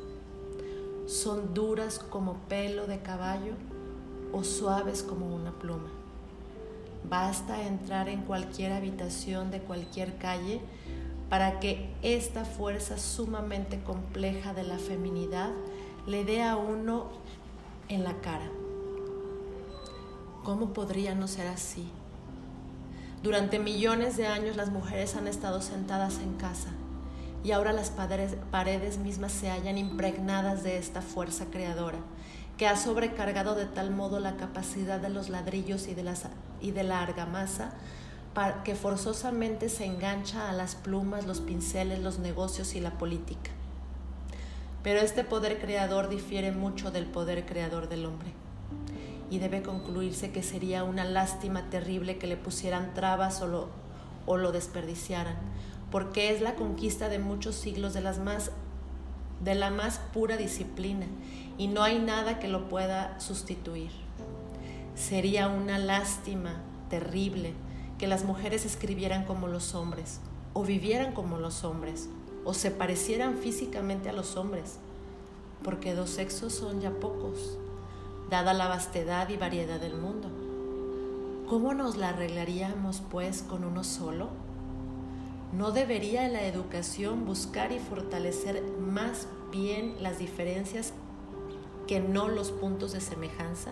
Son 1.07 1.55
duras 1.55 1.99
como 1.99 2.35
pelo 2.49 2.87
de 2.87 3.01
caballo 3.01 3.55
o 4.33 4.45
suaves 4.45 5.03
como 5.03 5.35
una 5.35 5.51
pluma. 5.53 5.91
Basta 7.09 7.63
entrar 7.63 8.09
en 8.09 8.23
cualquier 8.23 8.73
habitación 8.73 9.51
de 9.51 9.61
cualquier 9.61 10.17
calle 10.19 10.61
para 11.29 11.61
que 11.61 11.89
esta 12.03 12.45
fuerza 12.45 12.99
sumamente 12.99 13.81
compleja 13.83 14.53
de 14.53 14.65
la 14.65 14.79
feminidad 14.79 15.51
le 16.07 16.25
dé 16.25 16.43
a 16.43 16.57
uno 16.57 17.07
en 17.89 18.05
la 18.05 18.15
cara. 18.21 18.51
¿Cómo 20.45 20.73
podría 20.73 21.15
no 21.15 21.29
ser 21.29 21.47
así? 21.47 21.91
Durante 23.23 23.59
millones 23.59 24.17
de 24.17 24.27
años 24.27 24.57
las 24.57 24.71
mujeres 24.71 25.15
han 25.15 25.27
estado 25.27 25.61
sentadas 25.61 26.19
en 26.21 26.35
casa 26.35 26.71
y 27.45 27.53
ahora 27.53 27.73
las 27.73 27.91
paredes, 27.91 28.99
mismas 28.99 29.33
se 29.33 29.51
hallan 29.51 29.79
impregnadas 29.79 30.63
de 30.63 30.79
esta 30.79 31.03
fuerza 31.03 31.47
creadora 31.51 31.99
que 32.57 32.67
ha 32.67 32.77
sobrecargado 32.77 33.55
de 33.55 33.67
tal 33.67 33.91
modo 33.91 34.21
la 34.21 34.37
capacidad 34.37 35.01
de 35.01 35.09
los 35.09 35.29
ladrillos 35.29 35.87
y 35.87 35.95
de, 35.95 36.03
las, 36.03 36.25
y 36.61 36.71
de 36.73 36.85
la 36.85 37.03
argamasa 37.03 37.73
que 38.65 38.75
forzosamente 38.75 39.69
se 39.69 39.85
engancha 39.85 40.49
a 40.49 40.53
las 40.53 40.75
plumas, 40.75 41.27
los 41.27 41.41
pinceles, 41.41 41.99
los 41.99 42.19
negocios 42.19 42.75
y 42.75 42.81
la 42.81 42.93
política. 42.93 43.51
Pero 44.83 45.01
este 45.01 45.25
poder 45.25 45.61
creador 45.61 46.09
difiere 46.09 46.53
mucho 46.53 46.91
del 46.91 47.07
poder 47.07 47.45
creador 47.45 47.89
del 47.89 48.07
hombre. 48.07 48.33
y 49.33 49.39
debe 49.39 49.63
concluirse 49.63 50.33
que 50.33 50.43
sería 50.43 50.83
una 50.83 51.05
lástima 51.05 51.71
terrible 51.71 52.19
que 52.19 52.27
le 52.27 52.37
pusieran 52.37 52.95
trabas 52.95 53.41
o 53.43 53.47
lo, 53.47 53.69
o 54.27 54.37
lo 54.37 54.51
desperdiciaran, 54.51 55.37
porque 55.93 56.33
es 56.35 56.41
la 56.41 56.57
conquista 56.57 57.09
de 57.09 57.21
muchos 57.21 57.55
siglos 57.55 57.95
de, 57.95 58.01
las 58.01 58.19
más, 58.19 58.51
de 59.45 59.55
la 59.55 59.71
más 59.71 60.01
pura 60.13 60.37
disciplina 60.37 61.07
y 61.59 61.69
no 61.69 61.85
hay 61.85 62.01
nada 62.01 62.41
que 62.41 62.49
lo 62.49 62.69
pueda 62.69 63.21
sustituir. 63.21 63.93
Sería 65.01 65.49
una 65.49 65.79
lástima 65.79 66.61
terrible 66.91 67.55
que 67.99 68.07
las 68.07 68.25
mujeres 68.25 68.67
escribieran 68.67 69.25
como 69.25 69.49
los 69.49 69.75
hombres, 69.75 70.21
o 70.53 70.63
vivieran 70.63 71.15
como 71.15 71.39
los 71.39 71.65
hombres, 71.65 72.11
o 72.45 72.53
se 72.53 72.71
parecieran 72.71 73.39
físicamente 73.39 74.11
a 74.11 74.13
los 74.13 74.37
hombres, 74.37 74.77
porque 75.65 75.95
dos 75.95 76.11
sexos 76.11 76.53
son 76.53 76.83
ya 76.83 76.91
pocos, 76.91 77.59
dada 78.29 78.53
la 78.53 78.69
vastedad 78.69 79.31
y 79.31 79.39
variedad 79.39 79.81
del 79.81 79.97
mundo. 79.97 80.29
¿Cómo 81.49 81.73
nos 81.73 81.97
la 81.97 82.11
arreglaríamos, 82.11 83.03
pues, 83.11 83.43
con 83.43 83.65
uno 83.65 83.85
solo? 83.85 84.29
¿No 85.57 85.73
debería 85.73 86.29
la 86.29 86.43
educación 86.43 87.25
buscar 87.25 87.73
y 87.73 87.79
fortalecer 87.79 88.63
más 88.79 89.29
bien 89.51 89.95
las 90.03 90.19
diferencias 90.19 90.93
que 91.87 92.01
no 92.01 92.29
los 92.29 92.51
puntos 92.51 92.93
de 92.93 93.01
semejanza? 93.01 93.71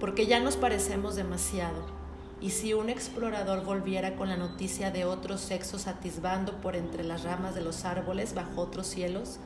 Porque 0.00 0.26
ya 0.26 0.40
nos 0.40 0.56
parecemos 0.56 1.16
demasiado 1.16 1.98
y 2.40 2.50
si 2.50 2.72
un 2.72 2.88
explorador 2.88 3.64
volviera 3.64 4.14
con 4.14 4.28
la 4.28 4.36
noticia 4.36 4.90
de 4.90 5.04
otros 5.04 5.40
sexos 5.40 5.88
atisbando 5.88 6.60
por 6.60 6.76
entre 6.76 7.02
las 7.02 7.24
ramas 7.24 7.54
de 7.54 7.62
los 7.62 7.84
árboles 7.84 8.34
bajo 8.34 8.60
otros 8.60 8.86
cielos, 8.86 9.38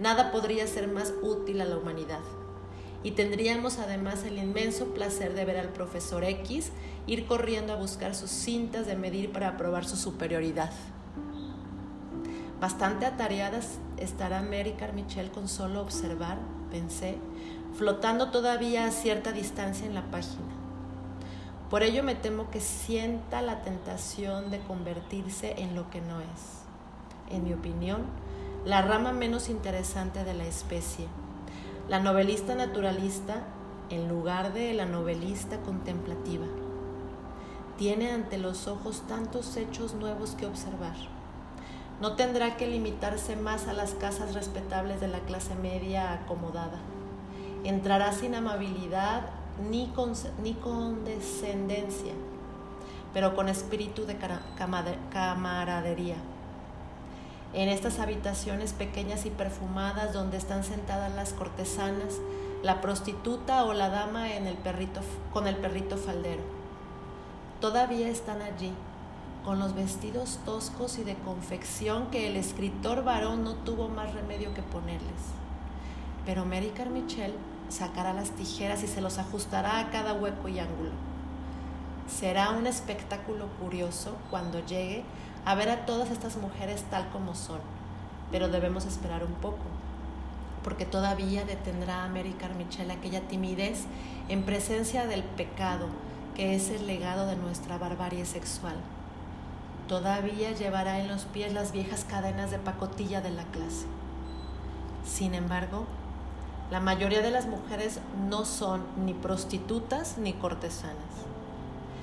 nada 0.00 0.32
podría 0.32 0.66
ser 0.66 0.88
más 0.88 1.12
útil 1.22 1.60
a 1.60 1.64
la 1.64 1.76
humanidad. 1.76 2.20
Y 3.02 3.12
tendríamos 3.12 3.78
además 3.78 4.24
el 4.24 4.36
inmenso 4.36 4.86
placer 4.92 5.34
de 5.34 5.44
ver 5.44 5.58
al 5.58 5.68
profesor 5.68 6.24
X 6.24 6.70
ir 7.06 7.26
corriendo 7.26 7.72
a 7.72 7.76
buscar 7.76 8.14
sus 8.14 8.30
cintas 8.30 8.86
de 8.86 8.96
medir 8.96 9.32
para 9.32 9.56
probar 9.56 9.86
su 9.86 9.96
superioridad. 9.96 10.72
Bastante 12.60 13.06
atareadas 13.06 13.78
estará 13.96 14.42
Mary 14.42 14.72
Carmichael 14.72 15.30
con 15.30 15.48
solo 15.48 15.80
observar, 15.80 16.38
pensé, 16.70 17.16
flotando 17.74 18.30
todavía 18.30 18.86
a 18.86 18.90
cierta 18.90 19.32
distancia 19.32 19.86
en 19.86 19.94
la 19.94 20.10
página. 20.10 20.60
Por 21.70 21.82
ello 21.82 22.02
me 22.02 22.16
temo 22.16 22.50
que 22.50 22.60
sienta 22.60 23.42
la 23.42 23.62
tentación 23.62 24.50
de 24.50 24.58
convertirse 24.58 25.54
en 25.58 25.76
lo 25.76 25.88
que 25.88 26.00
no 26.00 26.20
es. 26.20 26.60
En 27.30 27.44
mi 27.44 27.52
opinión, 27.52 28.02
la 28.64 28.82
rama 28.82 29.12
menos 29.12 29.48
interesante 29.48 30.24
de 30.24 30.34
la 30.34 30.44
especie. 30.44 31.06
La 31.88 32.00
novelista 32.00 32.54
naturalista 32.54 33.44
en 33.88 34.08
lugar 34.08 34.52
de 34.52 34.74
la 34.74 34.84
novelista 34.84 35.60
contemplativa. 35.60 36.46
Tiene 37.78 38.10
ante 38.10 38.36
los 38.36 38.68
ojos 38.68 39.02
tantos 39.08 39.56
hechos 39.56 39.94
nuevos 39.94 40.32
que 40.32 40.46
observar. 40.46 40.96
No 42.00 42.16
tendrá 42.16 42.56
que 42.56 42.66
limitarse 42.66 43.36
más 43.36 43.68
a 43.68 43.72
las 43.72 43.94
casas 43.94 44.34
respetables 44.34 45.00
de 45.00 45.08
la 45.08 45.20
clase 45.20 45.54
media 45.54 46.12
acomodada. 46.12 46.78
Entrará 47.64 48.12
sin 48.12 48.34
amabilidad 48.34 49.22
ni, 49.70 49.88
con, 49.88 50.12
ni 50.42 50.54
condescendencia, 50.54 52.12
pero 53.12 53.34
con 53.34 53.48
espíritu 53.48 54.06
de 54.06 54.16
camaradería. 55.12 56.16
En 57.52 57.68
estas 57.68 57.98
habitaciones 57.98 58.72
pequeñas 58.72 59.26
y 59.26 59.30
perfumadas 59.30 60.12
donde 60.12 60.36
están 60.36 60.62
sentadas 60.64 61.14
las 61.14 61.32
cortesanas, 61.32 62.18
la 62.62 62.80
prostituta 62.80 63.64
o 63.64 63.72
la 63.72 63.88
dama 63.88 64.32
en 64.32 64.46
el 64.46 64.56
perrito, 64.56 65.00
con 65.32 65.46
el 65.46 65.56
perrito 65.56 65.96
faldero. 65.96 66.42
Todavía 67.60 68.08
están 68.08 68.40
allí, 68.40 68.72
con 69.44 69.58
los 69.58 69.74
vestidos 69.74 70.38
toscos 70.44 70.98
y 70.98 71.04
de 71.04 71.14
confección 71.16 72.10
que 72.10 72.28
el 72.28 72.36
escritor 72.36 73.04
varón 73.04 73.42
no 73.44 73.54
tuvo 73.54 73.88
más 73.88 74.14
remedio 74.14 74.54
que 74.54 74.62
ponerles. 74.62 75.20
Pero 76.24 76.44
Mary 76.44 76.72
Carmichael 76.76 77.34
sacará 77.70 78.12
las 78.12 78.30
tijeras 78.30 78.82
y 78.82 78.86
se 78.86 79.00
los 79.00 79.18
ajustará 79.18 79.78
a 79.78 79.90
cada 79.90 80.12
hueco 80.12 80.48
y 80.48 80.58
ángulo. 80.58 80.90
Será 82.08 82.50
un 82.50 82.66
espectáculo 82.66 83.46
curioso 83.60 84.16
cuando 84.30 84.64
llegue 84.66 85.04
a 85.44 85.54
ver 85.54 85.70
a 85.70 85.86
todas 85.86 86.10
estas 86.10 86.36
mujeres 86.36 86.84
tal 86.90 87.08
como 87.10 87.34
son, 87.34 87.60
pero 88.30 88.48
debemos 88.48 88.84
esperar 88.84 89.24
un 89.24 89.34
poco, 89.34 89.64
porque 90.62 90.84
todavía 90.84 91.44
detendrá 91.44 92.04
a 92.04 92.08
Mary 92.08 92.32
Carmichael 92.32 92.90
aquella 92.90 93.20
timidez 93.22 93.84
en 94.28 94.42
presencia 94.42 95.06
del 95.06 95.22
pecado 95.22 95.86
que 96.34 96.54
es 96.54 96.70
el 96.70 96.86
legado 96.86 97.26
de 97.26 97.36
nuestra 97.36 97.78
barbarie 97.78 98.24
sexual. 98.24 98.76
Todavía 99.88 100.52
llevará 100.52 101.00
en 101.00 101.08
los 101.08 101.24
pies 101.24 101.52
las 101.52 101.72
viejas 101.72 102.04
cadenas 102.04 102.50
de 102.50 102.58
pacotilla 102.58 103.20
de 103.20 103.30
la 103.30 103.44
clase. 103.44 103.86
Sin 105.04 105.34
embargo, 105.34 105.86
la 106.70 106.78
mayoría 106.78 107.20
de 107.20 107.32
las 107.32 107.46
mujeres 107.46 107.98
no 108.28 108.44
son 108.44 108.82
ni 109.04 109.12
prostitutas 109.12 110.18
ni 110.18 110.32
cortesanas. 110.32 110.94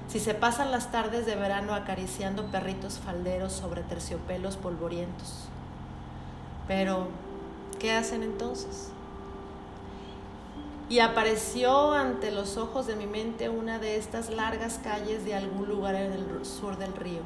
Si 0.09 0.19
se 0.19 0.33
pasan 0.33 0.71
las 0.71 0.91
tardes 0.91 1.25
de 1.25 1.35
verano 1.35 1.73
acariciando 1.73 2.45
perritos 2.45 2.99
falderos 2.99 3.53
sobre 3.53 3.83
terciopelos 3.83 4.57
polvorientos. 4.57 5.45
Pero, 6.67 7.07
¿qué 7.79 7.93
hacen 7.93 8.23
entonces? 8.23 8.89
Y 10.89 10.99
apareció 10.99 11.93
ante 11.93 12.31
los 12.31 12.57
ojos 12.57 12.87
de 12.87 12.95
mi 12.95 13.07
mente 13.07 13.49
una 13.49 13.79
de 13.79 13.97
estas 13.97 14.29
largas 14.29 14.79
calles 14.81 15.23
de 15.23 15.35
algún 15.35 15.67
lugar 15.67 15.95
en 15.95 16.11
el 16.11 16.45
sur 16.45 16.77
del 16.77 16.93
río, 16.93 17.21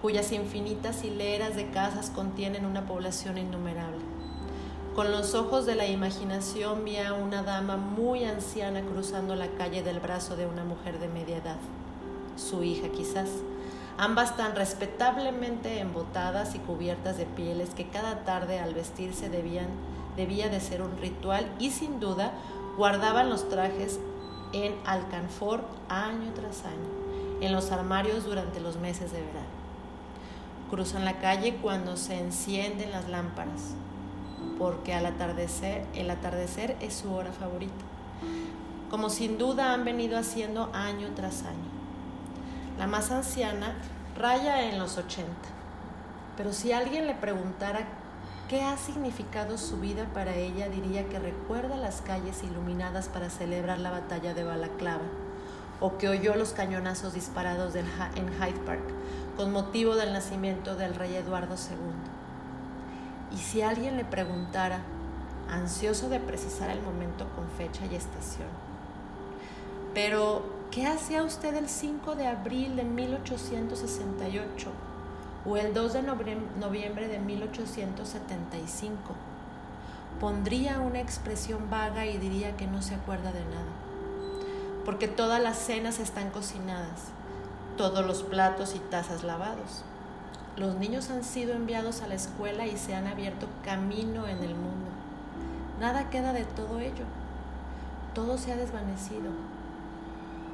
cuyas 0.00 0.32
infinitas 0.32 1.04
hileras 1.04 1.56
de 1.56 1.70
casas 1.70 2.10
contienen 2.10 2.64
una 2.64 2.86
población 2.86 3.36
innumerable. 3.36 4.09
Con 5.00 5.12
los 5.12 5.34
ojos 5.34 5.64
de 5.64 5.76
la 5.76 5.86
imaginación 5.86 6.84
vi 6.84 6.98
a 6.98 7.14
una 7.14 7.42
dama 7.42 7.78
muy 7.78 8.24
anciana 8.24 8.82
cruzando 8.82 9.34
la 9.34 9.48
calle 9.52 9.82
del 9.82 9.98
brazo 9.98 10.36
de 10.36 10.44
una 10.44 10.62
mujer 10.62 10.98
de 10.98 11.08
media 11.08 11.38
edad, 11.38 11.56
su 12.36 12.62
hija 12.62 12.88
quizás, 12.90 13.30
ambas 13.96 14.36
tan 14.36 14.54
respetablemente 14.54 15.78
embotadas 15.78 16.54
y 16.54 16.58
cubiertas 16.58 17.16
de 17.16 17.24
pieles 17.24 17.70
que 17.70 17.88
cada 17.88 18.24
tarde 18.24 18.60
al 18.60 18.74
vestirse 18.74 19.30
debían, 19.30 19.68
debía 20.18 20.50
de 20.50 20.60
ser 20.60 20.82
un 20.82 20.94
ritual 20.98 21.50
y 21.58 21.70
sin 21.70 21.98
duda 21.98 22.32
guardaban 22.76 23.30
los 23.30 23.48
trajes 23.48 23.98
en 24.52 24.74
alcanfor 24.84 25.62
año 25.88 26.30
tras 26.34 26.66
año, 26.66 27.40
en 27.40 27.52
los 27.52 27.72
armarios 27.72 28.26
durante 28.26 28.60
los 28.60 28.76
meses 28.76 29.12
de 29.12 29.20
verano. 29.22 29.48
Cruzan 30.68 31.06
la 31.06 31.20
calle 31.20 31.56
cuando 31.62 31.96
se 31.96 32.18
encienden 32.18 32.92
las 32.92 33.08
lámparas 33.08 33.76
porque 34.58 34.92
al 34.92 35.06
atardecer, 35.06 35.86
el 35.94 36.10
atardecer 36.10 36.76
es 36.80 36.94
su 36.94 37.12
hora 37.12 37.32
favorita, 37.32 37.84
como 38.90 39.08
sin 39.08 39.38
duda 39.38 39.72
han 39.72 39.84
venido 39.84 40.18
haciendo 40.18 40.70
año 40.74 41.08
tras 41.16 41.44
año. 41.44 41.70
La 42.78 42.86
más 42.86 43.10
anciana 43.10 43.74
raya 44.16 44.68
en 44.68 44.78
los 44.78 44.98
80, 44.98 45.30
pero 46.36 46.52
si 46.52 46.72
alguien 46.72 47.06
le 47.06 47.14
preguntara 47.14 47.80
qué 48.48 48.62
ha 48.62 48.76
significado 48.76 49.56
su 49.56 49.78
vida 49.78 50.06
para 50.12 50.34
ella, 50.34 50.68
diría 50.68 51.08
que 51.08 51.18
recuerda 51.18 51.76
las 51.76 52.02
calles 52.02 52.42
iluminadas 52.42 53.08
para 53.08 53.30
celebrar 53.30 53.78
la 53.78 53.90
batalla 53.90 54.34
de 54.34 54.44
Balaclava, 54.44 55.08
o 55.80 55.96
que 55.96 56.08
oyó 56.08 56.34
los 56.34 56.52
cañonazos 56.52 57.14
disparados 57.14 57.74
en 57.74 57.86
Hyde 57.86 58.60
Park 58.66 58.82
con 59.38 59.52
motivo 59.52 59.96
del 59.96 60.12
nacimiento 60.12 60.76
del 60.76 60.94
rey 60.94 61.14
Eduardo 61.14 61.54
II 61.54 62.19
y 63.32 63.36
si 63.38 63.62
alguien 63.62 63.96
le 63.96 64.04
preguntara, 64.04 64.80
ansioso 65.48 66.08
de 66.08 66.20
precisar 66.20 66.70
el 66.70 66.82
momento 66.82 67.26
con 67.34 67.48
fecha 67.50 67.86
y 67.86 67.94
estación, 67.94 68.48
pero 69.94 70.42
¿qué 70.70 70.86
hacía 70.86 71.22
usted 71.22 71.54
el 71.54 71.68
5 71.68 72.14
de 72.14 72.26
abril 72.26 72.76
de 72.76 72.84
1868 72.84 74.70
o 75.46 75.56
el 75.56 75.74
2 75.74 75.92
de 75.92 76.02
noviembre 76.02 77.08
de 77.08 77.18
1875? 77.18 78.98
Pondría 80.20 80.80
una 80.80 81.00
expresión 81.00 81.70
vaga 81.70 82.06
y 82.06 82.18
diría 82.18 82.56
que 82.56 82.66
no 82.66 82.82
se 82.82 82.94
acuerda 82.94 83.32
de 83.32 83.44
nada, 83.44 83.72
porque 84.84 85.08
todas 85.08 85.42
las 85.42 85.58
cenas 85.58 85.98
están 85.98 86.30
cocinadas, 86.30 87.08
todos 87.76 88.06
los 88.06 88.22
platos 88.22 88.74
y 88.74 88.78
tazas 88.78 89.24
lavados 89.24 89.84
los 90.56 90.74
niños 90.76 91.10
han 91.10 91.24
sido 91.24 91.54
enviados 91.54 92.02
a 92.02 92.08
la 92.08 92.14
escuela 92.14 92.66
y 92.66 92.76
se 92.76 92.94
han 92.94 93.06
abierto 93.06 93.46
camino 93.64 94.26
en 94.26 94.38
el 94.38 94.54
mundo. 94.54 94.90
Nada 95.80 96.10
queda 96.10 96.32
de 96.32 96.44
todo 96.44 96.80
ello. 96.80 97.04
Todo 98.14 98.36
se 98.36 98.52
ha 98.52 98.56
desvanecido. 98.56 99.30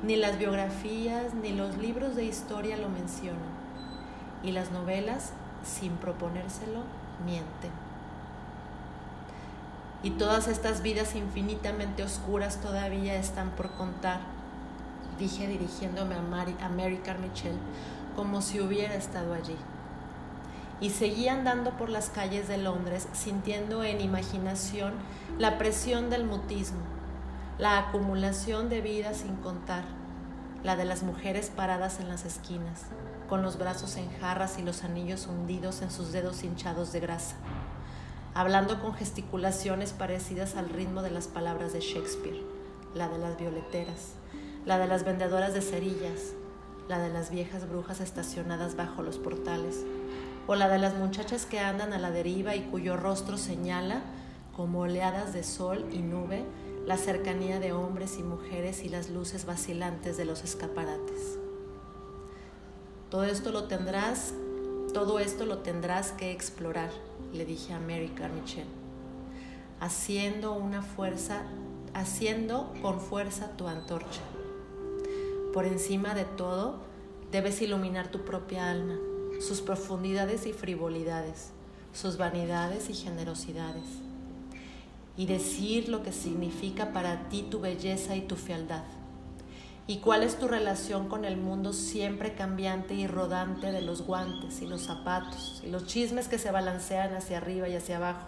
Ni 0.02 0.16
las 0.16 0.38
biografías 0.38 1.34
ni 1.34 1.52
los 1.52 1.78
libros 1.78 2.14
de 2.14 2.24
historia 2.24 2.76
lo 2.76 2.88
mencionan. 2.88 3.56
Y 4.42 4.52
las 4.52 4.70
novelas, 4.70 5.32
sin 5.64 5.92
proponérselo, 5.96 6.82
mienten. 7.24 7.72
Y 10.02 10.10
todas 10.10 10.46
estas 10.46 10.82
vidas 10.82 11.16
infinitamente 11.16 12.04
oscuras 12.04 12.60
todavía 12.60 13.16
están 13.16 13.50
por 13.50 13.72
contar, 13.72 14.20
dije 15.18 15.48
dirigiéndome 15.48 16.14
a 16.14 16.22
Mary, 16.22 16.54
a 16.60 16.68
Mary 16.68 16.98
Carmichael 16.98 17.56
como 18.14 18.40
si 18.40 18.60
hubiera 18.60 18.94
estado 18.94 19.34
allí. 19.34 19.56
Y 20.80 20.90
seguí 20.90 21.28
andando 21.28 21.76
por 21.76 21.88
las 21.88 22.10
calles 22.10 22.48
de 22.48 22.58
Londres 22.58 23.08
sintiendo 23.12 23.82
en 23.82 24.00
imaginación 24.00 24.94
la 25.38 25.56
presión 25.58 26.10
del 26.10 26.24
mutismo, 26.24 26.80
la 27.58 27.78
acumulación 27.78 28.68
de 28.68 28.82
vidas 28.82 29.18
sin 29.18 29.36
contar, 29.36 29.84
la 30.62 30.76
de 30.76 30.84
las 30.84 31.02
mujeres 31.02 31.50
paradas 31.54 32.00
en 32.00 32.08
las 32.08 32.24
esquinas, 32.24 32.82
con 33.28 33.42
los 33.42 33.56
brazos 33.56 33.96
en 33.96 34.10
jarras 34.18 34.58
y 34.58 34.62
los 34.62 34.84
anillos 34.84 35.26
hundidos 35.26 35.80
en 35.80 35.90
sus 35.90 36.12
dedos 36.12 36.42
hinchados 36.44 36.92
de 36.92 37.00
grasa, 37.00 37.36
hablando 38.34 38.80
con 38.82 38.94
gesticulaciones 38.94 39.92
parecidas 39.92 40.56
al 40.56 40.68
ritmo 40.68 41.02
de 41.02 41.10
las 41.10 41.26
palabras 41.26 41.72
de 41.72 41.80
Shakespeare, 41.80 42.42
la 42.94 43.08
de 43.08 43.18
las 43.18 43.38
violeteras, 43.38 44.12
la 44.66 44.78
de 44.78 44.86
las 44.86 45.04
vendedoras 45.04 45.54
de 45.54 45.62
cerillas, 45.62 46.34
la 46.88 46.98
de 46.98 47.08
las 47.08 47.30
viejas 47.30 47.68
brujas 47.68 48.00
estacionadas 48.00 48.76
bajo 48.76 49.02
los 49.02 49.18
portales, 49.18 49.84
o 50.46 50.54
la 50.54 50.68
de 50.68 50.78
las 50.78 50.94
muchachas 50.94 51.44
que 51.44 51.58
andan 51.58 51.92
a 51.92 51.98
la 51.98 52.10
deriva 52.10 52.54
y 52.54 52.62
cuyo 52.62 52.96
rostro 52.96 53.36
señala, 53.36 54.02
como 54.54 54.80
oleadas 54.80 55.32
de 55.32 55.42
sol 55.42 55.84
y 55.92 55.98
nube, 55.98 56.44
la 56.86 56.96
cercanía 56.96 57.58
de 57.58 57.72
hombres 57.72 58.16
y 58.18 58.22
mujeres 58.22 58.84
y 58.84 58.88
las 58.88 59.10
luces 59.10 59.44
vacilantes 59.44 60.16
de 60.16 60.24
los 60.24 60.44
escaparates. 60.44 61.38
Todo 63.10 63.24
esto 63.24 63.50
lo 63.50 63.64
tendrás, 63.64 64.34
todo 64.94 65.18
esto 65.18 65.46
lo 65.46 65.58
tendrás 65.58 66.12
que 66.12 66.30
explorar, 66.30 66.90
le 67.32 67.44
dije 67.44 67.72
a 67.72 67.80
Mary 67.80 68.12
Carmichael, 68.14 68.68
haciendo 69.80 70.52
una 70.52 70.82
fuerza, 70.82 71.42
haciendo 71.92 72.72
con 72.82 73.00
fuerza 73.00 73.56
tu 73.56 73.66
antorcha. 73.66 74.22
Por 75.52 75.64
encima 75.64 76.14
de 76.14 76.24
todo, 76.24 76.80
debes 77.32 77.60
iluminar 77.62 78.08
tu 78.08 78.24
propia 78.24 78.70
alma, 78.70 78.96
sus 79.40 79.60
profundidades 79.60 80.46
y 80.46 80.52
frivolidades, 80.52 81.50
sus 81.92 82.16
vanidades 82.16 82.90
y 82.90 82.94
generosidades, 82.94 83.84
y 85.16 85.26
decir 85.26 85.88
lo 85.88 86.02
que 86.02 86.12
significa 86.12 86.92
para 86.92 87.28
ti 87.28 87.46
tu 87.50 87.60
belleza 87.60 88.16
y 88.16 88.22
tu 88.22 88.36
fealdad 88.36 88.84
¿Y 89.88 89.98
cuál 89.98 90.24
es 90.24 90.36
tu 90.36 90.48
relación 90.48 91.08
con 91.08 91.24
el 91.24 91.36
mundo 91.36 91.72
siempre 91.72 92.34
cambiante 92.34 92.94
y 92.94 93.06
rodante 93.06 93.70
de 93.70 93.82
los 93.82 94.02
guantes 94.02 94.60
y 94.60 94.66
los 94.66 94.82
zapatos 94.82 95.62
y 95.64 95.70
los 95.70 95.86
chismes 95.86 96.26
que 96.26 96.40
se 96.40 96.50
balancean 96.50 97.14
hacia 97.14 97.38
arriba 97.38 97.68
y 97.68 97.76
hacia 97.76 97.98
abajo, 97.98 98.26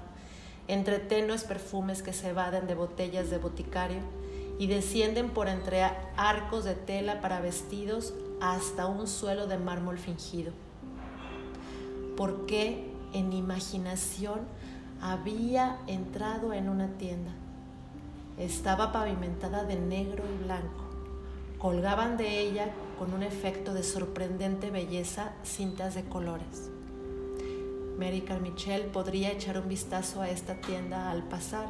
entre 0.69 1.01
tenues 1.01 1.43
perfumes 1.43 2.05
que 2.05 2.13
se 2.13 2.29
evaden 2.29 2.69
de 2.69 2.77
botellas 2.77 3.29
de 3.29 3.39
boticario 3.39 4.03
y 4.61 4.69
descienden 4.69 5.31
por 5.31 5.49
entre 5.49 5.83
arcos 6.17 6.65
de 6.65 6.77
tela 6.77 7.21
para 7.21 7.41
vestidos 7.41 8.15
hasta 8.41 8.87
un 8.87 9.09
suelo 9.09 9.49
de 9.49 9.59
mármol 9.59 9.99
fingido? 9.99 10.53
¿Por 12.19 12.47
qué 12.47 12.91
en 13.13 13.33
imaginación 13.33 14.41
había 15.01 15.79
entrado 15.87 16.53
en 16.53 16.69
una 16.69 16.89
tienda? 16.99 17.31
Estaba 18.37 18.91
pavimentada 18.91 19.63
de 19.63 19.77
negro 19.77 20.25
y 20.29 20.43
blanco 20.43 20.89
colgaban 21.59 22.17
de 22.17 22.41
ella 22.41 22.71
con 22.99 23.15
un 23.15 23.23
efecto 23.23 23.73
de 23.73 23.85
sorprendente 23.85 24.71
belleza 24.71 25.31
cintas 25.45 25.95
de 25.95 26.03
colores. 26.03 26.71
Mary 27.97 28.23
Carmichael 28.23 28.87
podría 28.87 29.31
echar 29.31 29.57
un 29.57 29.69
vistazo 29.69 30.21
a 30.21 30.29
esta 30.29 30.61
tienda 30.61 31.13
al 31.13 31.23
pasar, 31.23 31.67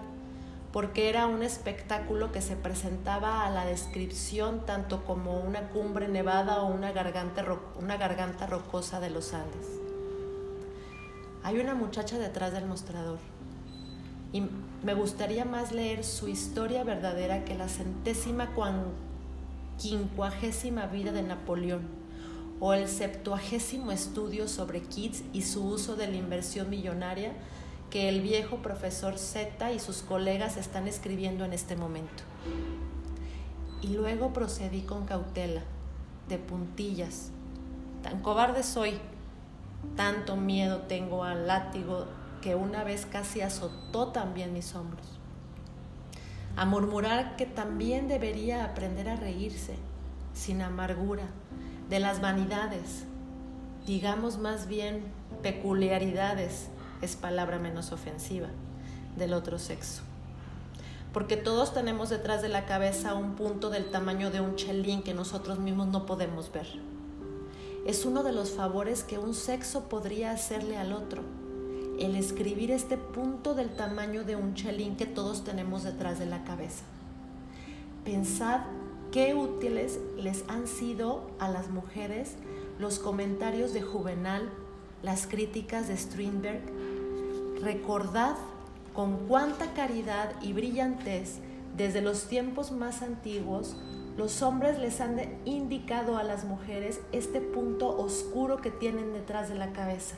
porque 0.72 1.11
era 1.11 1.26
un 1.26 1.42
espectáculo 1.42 2.32
que 2.32 2.40
se 2.40 2.56
presentaba 2.56 3.44
a 3.44 3.50
la 3.50 3.66
descripción 3.66 4.64
tanto 4.64 5.04
como 5.04 5.40
una 5.40 5.68
cumbre 5.68 6.08
nevada 6.08 6.62
o 6.62 6.68
una 6.68 6.92
garganta, 6.92 7.44
una 7.78 7.98
garganta 7.98 8.46
rocosa 8.46 8.98
de 8.98 9.11
los 9.11 9.34
Andes. 9.34 9.88
Hay 11.42 11.59
una 11.59 11.74
muchacha 11.74 12.18
detrás 12.18 12.53
del 12.53 12.66
mostrador 12.66 13.18
y 14.33 14.42
me 14.83 14.94
gustaría 14.94 15.44
más 15.44 15.72
leer 15.72 16.05
su 16.05 16.29
historia 16.29 16.85
verdadera 16.85 17.44
que 17.44 17.57
la 17.57 17.68
centésima 17.68 18.51
quincuagésima 19.79 20.87
vida 20.87 21.12
de 21.12 21.22
Napoleón 21.22 21.83
o 22.61 22.72
el 22.72 22.88
septuagésimo 22.88 23.92
estudio 23.92 24.48
sobre 24.48 24.83
Keats 24.83 25.22
y 25.33 25.42
su 25.42 25.64
uso 25.64 25.96
de 25.96 26.09
la 26.09 26.16
inversión 26.16 26.68
millonaria 26.68 27.33
que 27.90 28.09
el 28.09 28.20
viejo 28.20 28.57
profesor 28.59 29.18
Z 29.18 29.72
y 29.72 29.79
sus 29.79 30.03
colegas 30.03 30.57
están 30.57 30.88
escribiendo 30.88 31.44
en 31.44 31.53
este 31.53 31.77
momento. 31.77 32.24
Y 33.81 33.88
luego 33.88 34.33
procedí 34.33 34.83
con 34.83 35.07
cautela, 35.07 35.62
de 36.29 36.38
puntillas. 36.38 37.31
Tan 38.03 38.20
cobarde 38.20 38.62
soy, 38.62 38.98
tanto 39.96 40.36
miedo 40.36 40.82
tengo 40.82 41.24
al 41.24 41.46
látigo 41.46 42.06
que 42.42 42.54
una 42.54 42.84
vez 42.84 43.06
casi 43.06 43.40
azotó 43.40 44.08
también 44.08 44.52
mis 44.52 44.74
hombros 44.74 45.18
a 46.58 46.64
murmurar 46.64 47.36
que 47.36 47.46
también 47.46 48.08
debería 48.08 48.64
aprender 48.64 49.08
a 49.08 49.14
reírse, 49.14 49.76
sin 50.34 50.60
amargura, 50.60 51.22
de 51.88 52.00
las 52.00 52.20
vanidades, 52.20 53.04
digamos 53.86 54.38
más 54.38 54.66
bien 54.66 55.04
peculiaridades, 55.40 56.66
es 57.00 57.14
palabra 57.14 57.60
menos 57.60 57.92
ofensiva, 57.92 58.48
del 59.16 59.34
otro 59.34 59.60
sexo. 59.60 60.02
Porque 61.12 61.36
todos 61.36 61.72
tenemos 61.72 62.08
detrás 62.08 62.42
de 62.42 62.48
la 62.48 62.66
cabeza 62.66 63.14
un 63.14 63.36
punto 63.36 63.70
del 63.70 63.92
tamaño 63.92 64.32
de 64.32 64.40
un 64.40 64.56
chelín 64.56 65.04
que 65.04 65.14
nosotros 65.14 65.60
mismos 65.60 65.86
no 65.86 66.06
podemos 66.06 66.50
ver. 66.50 66.66
Es 67.88 68.05
uno 68.05 68.22
de 68.22 68.33
los 68.33 68.51
favores 68.51 69.03
que 69.03 69.16
un 69.16 69.33
sexo 69.33 69.85
podría 69.88 70.33
hacerle 70.33 70.77
al 70.77 70.92
otro 70.92 71.22
el 71.98 72.16
escribir 72.16 72.70
este 72.70 72.98
punto 72.98 73.55
del 73.55 73.70
tamaño 73.70 74.24
de 74.24 74.37
un 74.37 74.53
chelín 74.53 74.94
que 74.94 75.07
todos 75.07 75.42
tenemos 75.42 75.85
detrás 75.85 76.18
de 76.18 76.27
la 76.27 76.44
cabeza. 76.44 76.83
Pensad 78.05 78.61
qué 79.11 79.33
útiles 79.33 80.01
les 80.18 80.44
han 80.48 80.66
sido 80.66 81.31
a 81.38 81.48
las 81.48 81.70
mujeres 81.70 82.35
los 82.79 82.98
comentarios 82.98 83.72
de 83.72 83.81
Juvenal, 83.81 84.51
las 85.03 85.27
críticas 85.27 85.88
de 85.88 85.96
Strindberg. 85.96 86.61
Recordad 87.62 88.37
con 88.92 89.16
cuánta 89.29 89.72
caridad 89.72 90.35
y 90.42 90.53
brillantez 90.53 91.38
desde 91.74 92.03
los 92.03 92.24
tiempos 92.24 92.70
más 92.70 93.01
antiguos 93.01 93.77
los 94.18 94.42
hombres 94.42 94.81
les 94.81 95.00
han 95.00 95.20
indicado 95.44 96.18
a 96.18 96.24
las 96.24 96.44
mujeres 96.44 97.00
este 97.12 97.40
punto 97.40 97.96
oscuro 97.96 98.57
que 98.57 98.72
tienen 98.72 99.12
detrás 99.12 99.48
de 99.48 99.54
la 99.54 99.72
cabeza. 99.72 100.16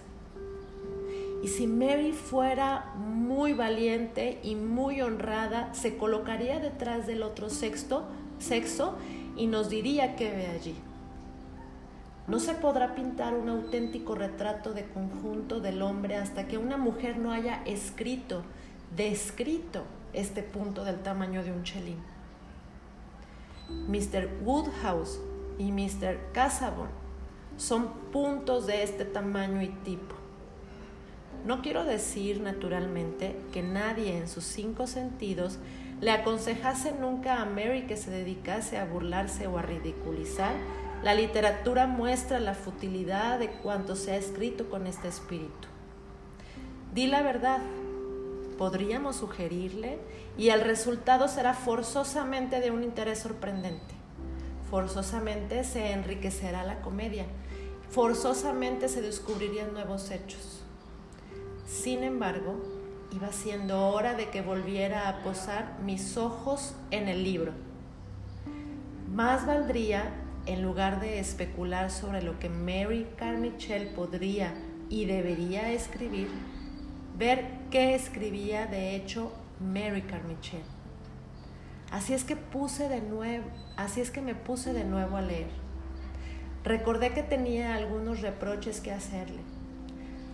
Y 1.42 1.48
si 1.48 1.66
Mary 1.66 2.12
fuera 2.12 2.94
muy 2.96 3.52
valiente 3.52 4.40
y 4.42 4.54
muy 4.54 5.02
honrada, 5.02 5.74
se 5.74 5.98
colocaría 5.98 6.60
detrás 6.60 7.06
del 7.06 7.22
otro 7.22 7.50
sexto, 7.50 8.06
sexo 8.38 8.94
y 9.36 9.46
nos 9.48 9.68
diría 9.68 10.16
qué 10.16 10.30
ve 10.30 10.46
allí. 10.46 10.76
No 12.26 12.40
se 12.40 12.54
podrá 12.54 12.94
pintar 12.94 13.34
un 13.34 13.50
auténtico 13.50 14.14
retrato 14.14 14.72
de 14.72 14.86
conjunto 14.86 15.60
del 15.60 15.82
hombre 15.82 16.16
hasta 16.16 16.48
que 16.48 16.56
una 16.56 16.78
mujer 16.78 17.18
no 17.18 17.32
haya 17.32 17.62
escrito, 17.66 18.44
descrito 18.96 19.82
este 20.14 20.42
punto 20.42 20.84
del 20.84 21.00
tamaño 21.00 21.44
de 21.44 21.52
un 21.52 21.64
chelín. 21.64 22.09
Mr. 23.88 24.28
Woodhouse 24.44 25.20
y 25.58 25.72
Mr. 25.72 26.18
Casabon 26.32 26.88
son 27.56 27.88
puntos 28.12 28.66
de 28.66 28.82
este 28.82 29.04
tamaño 29.04 29.62
y 29.62 29.68
tipo. 29.68 30.14
No 31.44 31.62
quiero 31.62 31.84
decir, 31.84 32.40
naturalmente, 32.40 33.36
que 33.52 33.62
nadie 33.62 34.16
en 34.16 34.28
sus 34.28 34.44
cinco 34.44 34.86
sentidos 34.86 35.58
le 36.00 36.10
aconsejase 36.10 36.92
nunca 36.92 37.42
a 37.42 37.44
Mary 37.44 37.86
que 37.86 37.96
se 37.96 38.10
dedicase 38.10 38.78
a 38.78 38.86
burlarse 38.86 39.46
o 39.46 39.58
a 39.58 39.62
ridiculizar. 39.62 40.54
La 41.02 41.14
literatura 41.14 41.86
muestra 41.86 42.40
la 42.40 42.54
futilidad 42.54 43.38
de 43.38 43.50
cuanto 43.50 43.96
se 43.96 44.12
ha 44.12 44.16
escrito 44.16 44.68
con 44.68 44.86
este 44.86 45.08
espíritu. 45.08 45.68
Di 46.94 47.06
la 47.06 47.22
verdad, 47.22 47.60
podríamos 48.58 49.16
sugerirle, 49.16 49.98
y 50.38 50.50
el 50.50 50.60
resultado 50.60 51.28
será 51.28 51.54
forzosamente 51.54 52.60
de 52.60 52.70
un 52.70 52.82
interés 52.82 53.18
sorprendente. 53.18 53.94
Forzosamente 54.70 55.64
se 55.64 55.92
enriquecerá 55.92 56.62
la 56.64 56.80
comedia, 56.80 57.26
forzosamente 57.90 58.88
se 58.88 59.02
descubrirían 59.02 59.72
nuevos 59.72 60.10
hechos. 60.10 60.62
Sin 61.66 62.04
embargo, 62.04 62.60
iba 63.12 63.32
siendo 63.32 63.88
hora 63.88 64.14
de 64.14 64.30
que 64.30 64.42
volviera 64.42 65.08
a 65.08 65.22
posar 65.22 65.78
mis 65.84 66.16
ojos 66.16 66.74
en 66.90 67.08
el 67.08 67.24
libro. 67.24 67.52
Más 69.12 69.46
valdría, 69.46 70.14
en 70.46 70.62
lugar 70.62 71.00
de 71.00 71.18
especular 71.18 71.90
sobre 71.90 72.22
lo 72.22 72.38
que 72.38 72.48
Mary 72.48 73.06
Carmichael 73.16 73.88
podría 73.88 74.54
y 74.88 75.04
debería 75.04 75.72
escribir, 75.72 76.28
ver 77.18 77.46
qué 77.70 77.94
escribía 77.94 78.66
de 78.66 78.96
hecho 78.96 79.32
Mary 79.60 80.02
Carmichael. 80.02 80.62
Así 81.90 82.14
es 82.14 82.24
que 82.24 82.36
puse 82.36 82.88
de 82.88 83.00
nuevo, 83.00 83.46
así 83.76 84.00
es 84.00 84.10
que 84.10 84.22
me 84.22 84.34
puse 84.34 84.72
de 84.72 84.84
nuevo 84.84 85.16
a 85.16 85.22
leer. 85.22 85.50
Recordé 86.64 87.12
que 87.12 87.22
tenía 87.22 87.74
algunos 87.74 88.22
reproches 88.22 88.80
que 88.80 88.92
hacerle. 88.92 89.40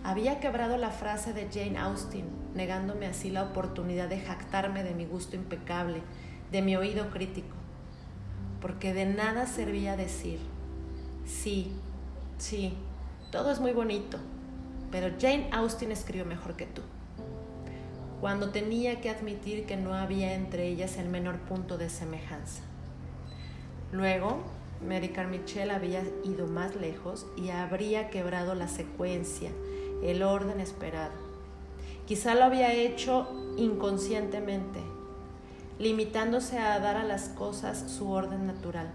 Había 0.03 0.39
quebrado 0.39 0.77
la 0.77 0.91
frase 0.91 1.33
de 1.33 1.49
Jane 1.51 1.77
Austen, 1.77 2.25
negándome 2.55 3.07
así 3.07 3.29
la 3.29 3.43
oportunidad 3.43 4.07
de 4.07 4.21
jactarme 4.21 4.83
de 4.83 4.93
mi 4.93 5.05
gusto 5.05 5.35
impecable, 5.35 6.01
de 6.51 6.61
mi 6.61 6.77
oído 6.77 7.09
crítico. 7.09 7.55
Porque 8.61 8.93
de 8.93 9.05
nada 9.05 9.45
servía 9.45 9.97
decir, 9.97 10.39
sí, 11.25 11.73
sí, 12.37 12.77
todo 13.31 13.51
es 13.51 13.59
muy 13.59 13.73
bonito, 13.73 14.19
pero 14.89 15.15
Jane 15.19 15.49
Austen 15.51 15.91
escribió 15.91 16.25
mejor 16.25 16.55
que 16.55 16.65
tú 16.65 16.81
cuando 18.19 18.49
tenía 18.49 18.99
que 18.99 19.09
admitir 19.09 19.65
que 19.65 19.77
no 19.77 19.93
había 19.93 20.33
entre 20.33 20.67
ellas 20.67 20.97
el 20.97 21.07
menor 21.07 21.37
punto 21.39 21.77
de 21.77 21.89
semejanza. 21.89 22.63
Luego, 23.91 24.39
Mary 24.85 25.09
Carmichael 25.09 25.69
había 25.69 26.01
ido 26.23 26.47
más 26.47 26.75
lejos 26.75 27.27
y 27.35 27.49
habría 27.49 28.09
quebrado 28.09 28.55
la 28.55 28.67
secuencia, 28.67 29.51
el 30.03 30.23
orden 30.23 30.59
esperado. 30.59 31.13
Quizá 32.07 32.33
lo 32.33 32.45
había 32.45 32.73
hecho 32.73 33.27
inconscientemente, 33.57 34.79
limitándose 35.77 36.57
a 36.57 36.79
dar 36.79 36.97
a 36.97 37.03
las 37.03 37.29
cosas 37.29 37.91
su 37.91 38.09
orden 38.09 38.47
natural, 38.47 38.91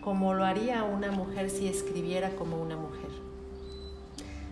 como 0.00 0.34
lo 0.34 0.44
haría 0.44 0.82
una 0.82 1.12
mujer 1.12 1.50
si 1.50 1.68
escribiera 1.68 2.30
como 2.30 2.60
una 2.60 2.76
mujer. 2.76 3.10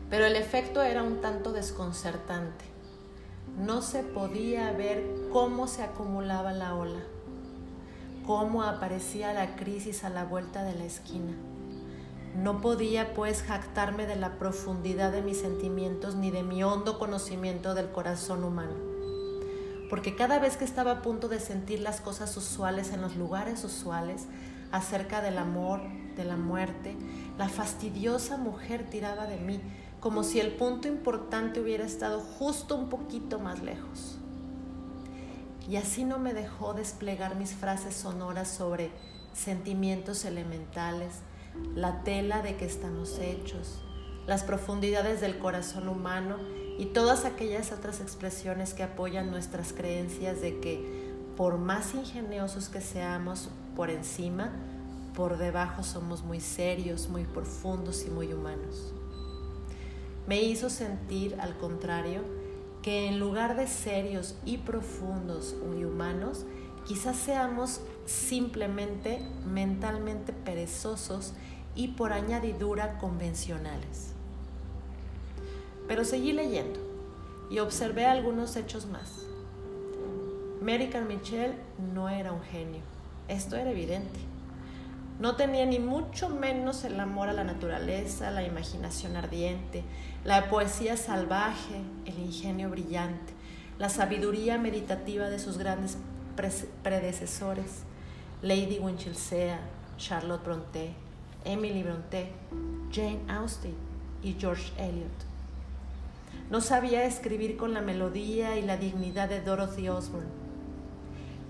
Pero 0.09 0.25
el 0.25 0.37
efecto 0.37 0.83
era 0.83 1.03
un 1.03 1.21
tanto 1.21 1.53
desconcertante 1.53 2.78
no 3.59 3.83
se 3.83 4.03
podía 4.03 4.71
ver 4.73 5.05
cómo 5.33 5.67
se 5.67 5.83
acumulaba 5.83 6.53
la 6.53 6.75
ola, 6.75 7.01
cómo 8.25 8.63
aparecía 8.63 9.33
la 9.33 9.57
crisis 9.57 10.05
a 10.05 10.11
la 10.11 10.25
vuelta 10.25 10.63
de 10.63 10.75
la 10.75 10.85
esquina. 10.85 11.33
No 12.37 12.61
podía 12.61 13.15
pues 13.15 13.43
jactarme 13.43 14.07
de 14.07 14.15
la 14.15 14.39
profundidad 14.39 15.11
de 15.11 15.23
mis 15.23 15.41
sentimientos 15.41 16.15
ni 16.15 16.31
de 16.31 16.45
mi 16.45 16.63
hondo 16.63 16.99
conocimiento 16.99 17.75
del 17.75 17.91
corazón 17.91 18.45
humano, 18.45 18.75
porque 19.91 20.15
cada 20.15 20.39
vez 20.39 20.57
que 20.57 20.65
estaba 20.65 20.93
a 20.93 21.03
punto 21.03 21.29
de 21.29 21.41
sentir 21.41 21.81
las 21.81 22.01
cosas 22.01 22.37
usuales 22.37 22.93
en 22.93 23.01
los 23.01 23.17
lugares 23.17 23.65
usuales, 23.65 24.27
acerca 24.71 25.21
del 25.23 25.39
amor, 25.39 25.81
de 26.17 26.25
la 26.25 26.37
muerte, 26.37 26.97
la 27.39 27.49
fastidiosa 27.49 28.37
mujer 28.37 28.85
tiraba 28.89 29.27
de 29.27 29.39
mí 29.39 29.61
como 30.01 30.23
si 30.23 30.39
el 30.39 30.53
punto 30.53 30.87
importante 30.87 31.61
hubiera 31.61 31.85
estado 31.85 32.21
justo 32.21 32.77
un 32.77 32.89
poquito 32.89 33.39
más 33.39 33.63
lejos. 33.63 34.17
Y 35.69 35.77
así 35.77 36.05
no 36.05 36.19
me 36.19 36.35
dejó 36.35 36.73
desplegar 36.73 37.37
mis 37.37 37.53
frases 37.53 37.95
sonoras 37.95 38.49
sobre 38.49 38.91
sentimientos 39.35 40.25
elementales, 40.25 41.21
la 41.75 42.05
tela 42.05 42.43
de 42.43 42.57
que 42.57 42.65
estamos 42.65 43.19
hechos, 43.19 43.83
las 44.27 44.45
profundidades 44.45 45.21
del 45.21 45.39
corazón 45.39 45.89
humano 45.89 46.37
y 46.79 46.87
todas 46.87 47.25
aquellas 47.25 47.73
otras 47.73 48.01
expresiones 48.01 48.75
que 48.75 48.85
apoyan 48.85 49.31
nuestras 49.31 49.73
creencias 49.73 50.41
de 50.41 50.61
que 50.61 51.13
por 51.37 51.59
más 51.59 51.95
ingeniosos 51.95 52.69
que 52.69 52.81
seamos 52.81 53.51
por 53.75 53.91
encima, 53.91 54.53
por 55.15 55.39
debajo 55.39 55.83
somos 55.83 56.23
muy 56.23 56.41
serios, 56.41 57.09
muy 57.09 57.25
profundos 57.25 58.07
y 58.07 58.11
muy 58.11 58.33
humanos 58.33 58.95
me 60.29 60.43
hizo 60.43 60.69
sentir, 60.69 61.41
al 61.41 61.57
contrario, 61.57 62.21
que 62.83 63.09
en 63.09 63.19
lugar 63.19 63.57
de 63.57 63.67
serios 63.67 64.37
y 64.45 64.59
profundos 64.59 65.57
y 65.75 65.85
humanos, 65.85 66.45
quizás 66.87 67.17
seamos 67.17 67.81
simplemente 68.05 69.23
mentalmente 69.47 70.35
perezosos 70.35 71.33
y 71.75 71.89
por 71.89 72.13
añadidura 72.13 72.99
convencionales. 72.99 74.13
Pero 75.89 76.05
seguí 76.05 76.35
leyendo 76.35 76.79
y 77.51 77.61
observé 77.61 78.05
algunos 78.05 78.55
hechos 78.57 78.85
más. 78.85 79.23
Mary 80.61 80.89
Carmichael 80.89 81.55
no 81.95 82.11
era 82.11 82.33
un 82.33 82.43
genio, 82.43 82.83
esto 83.29 83.57
era 83.57 83.71
evidente. 83.71 84.21
No 85.19 85.35
tenía 85.35 85.67
ni 85.67 85.81
mucho 85.81 86.29
menos 86.29 86.85
el 86.85 87.01
amor 87.01 87.29
a 87.29 87.33
la 87.33 87.43
naturaleza, 87.43 88.31
la 88.31 88.45
imaginación 88.45 89.17
ardiente, 89.17 89.83
la 90.25 90.51
poesía 90.51 90.97
salvaje, 90.97 91.81
el 92.05 92.19
ingenio 92.19 92.71
brillante, 92.71 93.33
la 93.79 93.89
sabiduría 93.89 94.59
meditativa 94.59 95.29
de 95.31 95.39
sus 95.39 95.59
grandes 95.59 95.99
predecesores, 96.83 97.83
Lady 98.43 98.79
Winchelsea, 98.79 99.59
Charlotte 99.97 100.45
Brontë, 100.45 100.93
Emily 101.45 101.83
Brontë, 101.83 102.33
Jane 102.93 103.21
Austen 103.29 103.75
y 104.23 104.35
George 104.39 104.73
Eliot. 104.77 105.29
No 106.51 106.61
sabía 106.61 107.05
escribir 107.05 107.57
con 107.57 107.75
la 107.75 107.81
melodía 107.81 108.57
y 108.59 108.63
la 108.63 108.77
dignidad 108.77 109.29
de 109.29 109.41
Dorothy 109.41 109.89
Osborne. 109.89 110.29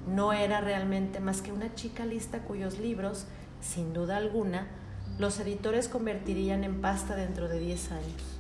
No 0.07 0.33
era 0.33 0.61
realmente 0.61 1.21
más 1.21 1.43
que 1.43 1.53
una 1.53 1.75
chica 1.75 2.05
lista 2.05 2.41
cuyos 2.41 2.79
libros 2.79 3.27
sin 3.61 3.93
duda 3.93 4.17
alguna, 4.17 4.69
los 5.19 5.41
editores 5.41 5.89
convertirían 5.89 6.65
en 6.65 6.81
pasta 6.81 7.17
dentro 7.17 7.49
de 7.49 7.59
10 7.59 7.93
años. 7.93 8.38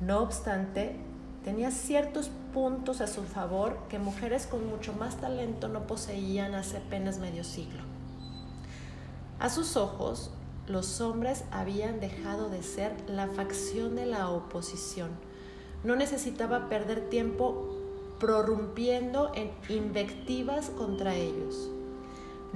No 0.00 0.20
obstante, 0.20 0.96
tenía 1.44 1.70
ciertos 1.70 2.30
puntos 2.52 3.00
a 3.00 3.06
su 3.06 3.22
favor 3.22 3.78
que 3.88 3.98
mujeres 3.98 4.46
con 4.46 4.66
mucho 4.66 4.92
más 4.92 5.16
talento 5.16 5.68
no 5.68 5.86
poseían 5.86 6.54
hace 6.54 6.78
apenas 6.78 7.18
medio 7.18 7.44
siglo. 7.44 7.82
A 9.38 9.48
sus 9.48 9.76
ojos, 9.76 10.30
los 10.66 11.00
hombres 11.00 11.44
habían 11.50 12.00
dejado 12.00 12.50
de 12.50 12.62
ser 12.62 12.92
la 13.08 13.28
facción 13.28 13.94
de 13.94 14.06
la 14.06 14.30
oposición. 14.30 15.10
No 15.84 15.94
necesitaba 15.96 16.68
perder 16.68 17.08
tiempo 17.08 17.68
prorrumpiendo 18.18 19.30
en 19.34 19.50
invectivas 19.68 20.70
contra 20.70 21.14
ellos. 21.14 21.70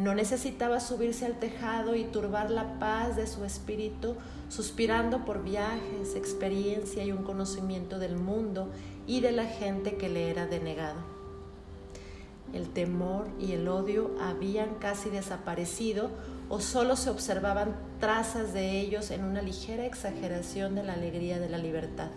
No 0.00 0.14
necesitaba 0.14 0.80
subirse 0.80 1.26
al 1.26 1.38
tejado 1.38 1.94
y 1.94 2.04
turbar 2.04 2.50
la 2.50 2.78
paz 2.78 3.16
de 3.16 3.26
su 3.26 3.44
espíritu, 3.44 4.16
suspirando 4.48 5.26
por 5.26 5.44
viajes, 5.44 6.16
experiencia 6.16 7.04
y 7.04 7.12
un 7.12 7.22
conocimiento 7.22 7.98
del 7.98 8.16
mundo 8.16 8.70
y 9.06 9.20
de 9.20 9.30
la 9.30 9.44
gente 9.44 9.98
que 9.98 10.08
le 10.08 10.30
era 10.30 10.46
denegado. 10.46 11.00
El 12.54 12.70
temor 12.70 13.28
y 13.38 13.52
el 13.52 13.68
odio 13.68 14.12
habían 14.22 14.76
casi 14.76 15.10
desaparecido 15.10 16.08
o 16.48 16.60
solo 16.60 16.96
se 16.96 17.10
observaban 17.10 17.76
trazas 18.00 18.54
de 18.54 18.80
ellos 18.80 19.10
en 19.10 19.22
una 19.22 19.42
ligera 19.42 19.84
exageración 19.84 20.76
de 20.76 20.82
la 20.82 20.94
alegría 20.94 21.38
de 21.38 21.50
la 21.50 21.58
libertad, 21.58 22.08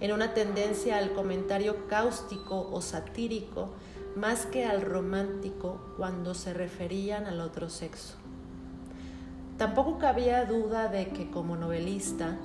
en 0.00 0.10
una 0.10 0.34
tendencia 0.34 0.98
al 0.98 1.12
comentario 1.12 1.86
cáustico 1.86 2.68
o 2.72 2.82
satírico 2.82 3.68
más 4.16 4.46
que 4.46 4.64
al 4.64 4.82
romántico 4.82 5.80
cuando 5.96 6.34
se 6.34 6.54
referían 6.54 7.26
al 7.26 7.40
otro 7.40 7.68
sexo. 7.68 8.14
Tampoco 9.58 9.98
cabía 9.98 10.44
duda 10.44 10.88
de 10.88 11.08
que 11.08 11.30
como 11.30 11.56
novelista 11.56 12.36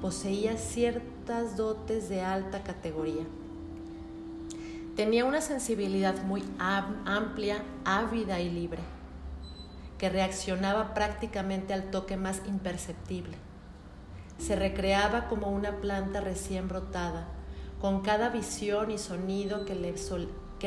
poseía 0.00 0.56
ciertas 0.56 1.56
dotes 1.56 2.08
de 2.08 2.22
alta 2.22 2.62
categoría. 2.62 3.24
Tenía 4.96 5.24
una 5.24 5.40
sensibilidad 5.40 6.22
muy 6.24 6.44
amplia, 6.58 7.64
ávida 7.84 8.40
y 8.40 8.50
libre, 8.50 8.80
que 9.98 10.08
reaccionaba 10.08 10.94
prácticamente 10.94 11.74
al 11.74 11.90
toque 11.90 12.16
más 12.16 12.42
imperceptible. 12.46 13.36
Se 14.38 14.56
recreaba 14.56 15.28
como 15.28 15.48
una 15.48 15.80
planta 15.80 16.20
recién 16.20 16.68
brotada, 16.68 17.26
con 17.80 18.02
cada 18.02 18.28
visión 18.28 18.90
y 18.90 18.98
sonido 18.98 19.64
que 19.64 19.74
le, 19.74 19.94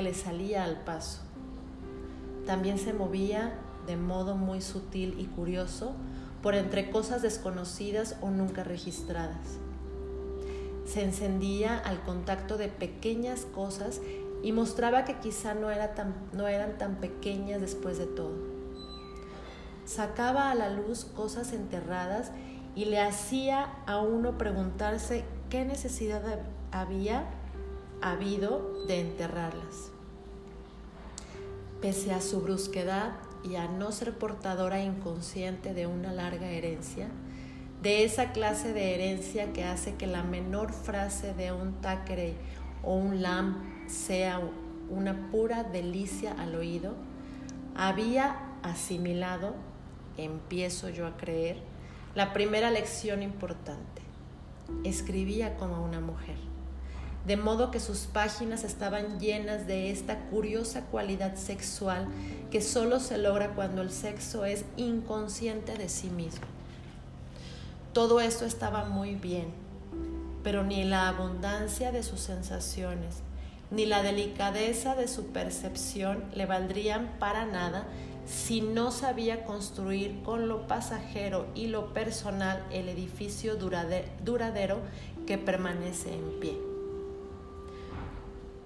le 0.02 0.14
salía 0.14 0.64
al 0.64 0.82
paso. 0.82 1.22
También 2.46 2.78
se 2.78 2.94
movía 2.94 3.54
de 3.86 3.98
modo 3.98 4.36
muy 4.36 4.62
sutil 4.62 5.16
y 5.20 5.26
curioso 5.26 5.96
por 6.42 6.56
entre 6.56 6.90
cosas 6.90 7.22
desconocidas 7.22 8.16
o 8.22 8.30
nunca 8.30 8.64
registradas. 8.64 9.58
Se 10.86 11.04
encendía 11.04 11.78
al 11.78 12.02
contacto 12.04 12.58
de 12.58 12.70
pequeñas 12.70 13.46
cosas 13.46 14.02
y 14.44 14.52
mostraba 14.52 15.04
que 15.04 15.16
quizá 15.16 15.54
no 15.54 15.70
eran 15.70 16.78
tan 16.78 16.96
pequeñas 16.96 17.60
después 17.60 17.98
de 17.98 18.06
todo. 18.06 18.36
Sacaba 19.86 20.52
a 20.52 20.56
la 20.56 20.70
luz 20.70 21.06
cosas 21.06 21.54
enterradas 21.54 22.32
y 22.76 22.86
le 22.86 23.00
hacía 23.00 23.70
a 23.86 24.00
uno 24.00 24.38
preguntarse 24.38 25.26
qué 25.50 25.66
necesidad 25.66 26.22
había 26.72 27.26
habido 28.02 28.86
de 28.88 29.02
enterrarlas. 29.02 29.92
Pese 31.82 32.14
a 32.14 32.22
su 32.22 32.42
brusquedad 32.42 33.14
y 33.44 33.56
a 33.56 33.68
no 33.68 33.92
ser 33.92 34.18
portadora 34.18 34.82
inconsciente 34.82 35.74
de 35.74 35.88
una 35.88 36.12
larga 36.12 36.48
herencia, 36.48 37.08
de 37.82 38.04
esa 38.04 38.32
clase 38.32 38.74
de 38.74 38.96
herencia 38.96 39.54
que 39.54 39.64
hace 39.64 39.96
que 39.96 40.08
la 40.08 40.24
menor 40.24 40.74
frase 40.74 41.34
de 41.34 41.52
un 41.52 41.74
Thackeray 41.82 42.36
o 42.84 42.96
un 42.96 43.22
Lamb 43.22 43.58
sea 43.88 44.42
una 44.90 45.30
pura 45.32 45.64
delicia 45.64 46.34
al 46.34 46.56
oído, 46.56 46.96
había 47.76 48.38
asimilado, 48.64 49.54
empiezo 50.18 50.90
yo 50.90 51.06
a 51.06 51.18
creer, 51.18 51.58
la 52.16 52.34
primera 52.34 52.72
lección 52.72 53.22
importante. 53.22 54.02
Escribía 54.84 55.56
como 55.58 55.86
una 55.86 56.00
mujer, 56.00 56.38
de 57.28 57.36
modo 57.36 57.72
que 57.72 57.82
sus 57.82 58.08
páginas 58.08 58.64
estaban 58.64 59.20
llenas 59.20 59.68
de 59.68 59.92
esta 59.92 60.18
curiosa 60.30 60.86
cualidad 60.86 61.36
sexual 61.36 62.08
que 62.50 62.62
solo 62.62 63.02
se 63.02 63.18
logra 63.18 63.50
cuando 63.50 63.82
el 63.82 63.92
sexo 63.92 64.46
es 64.46 64.64
inconsciente 64.78 65.78
de 65.78 65.90
sí 65.90 66.10
mismo. 66.10 66.46
Todo 67.92 68.22
esto 68.22 68.46
estaba 68.46 68.86
muy 68.86 69.16
bien, 69.16 69.48
pero 70.42 70.64
ni 70.64 70.86
la 70.86 71.10
abundancia 71.10 71.92
de 71.92 72.02
sus 72.02 72.22
sensaciones, 72.22 73.18
ni 73.72 73.86
la 73.86 74.04
delicadeza 74.04 74.96
de 74.96 75.10
su 75.10 75.26
percepción 75.28 76.24
le 76.34 76.46
valdrían 76.46 77.18
para 77.20 77.46
nada 77.46 77.88
si 78.26 78.62
no 78.62 78.92
sabía 78.92 79.44
construir 79.44 80.22
con 80.24 80.48
lo 80.48 80.66
pasajero 80.66 81.48
y 81.56 81.68
lo 81.68 81.94
personal 81.94 82.64
el 82.72 82.88
edificio 82.88 83.58
duradero 83.58 84.80
que 85.26 85.38
permanece 85.38 86.14
en 86.14 86.40
pie. 86.40 86.67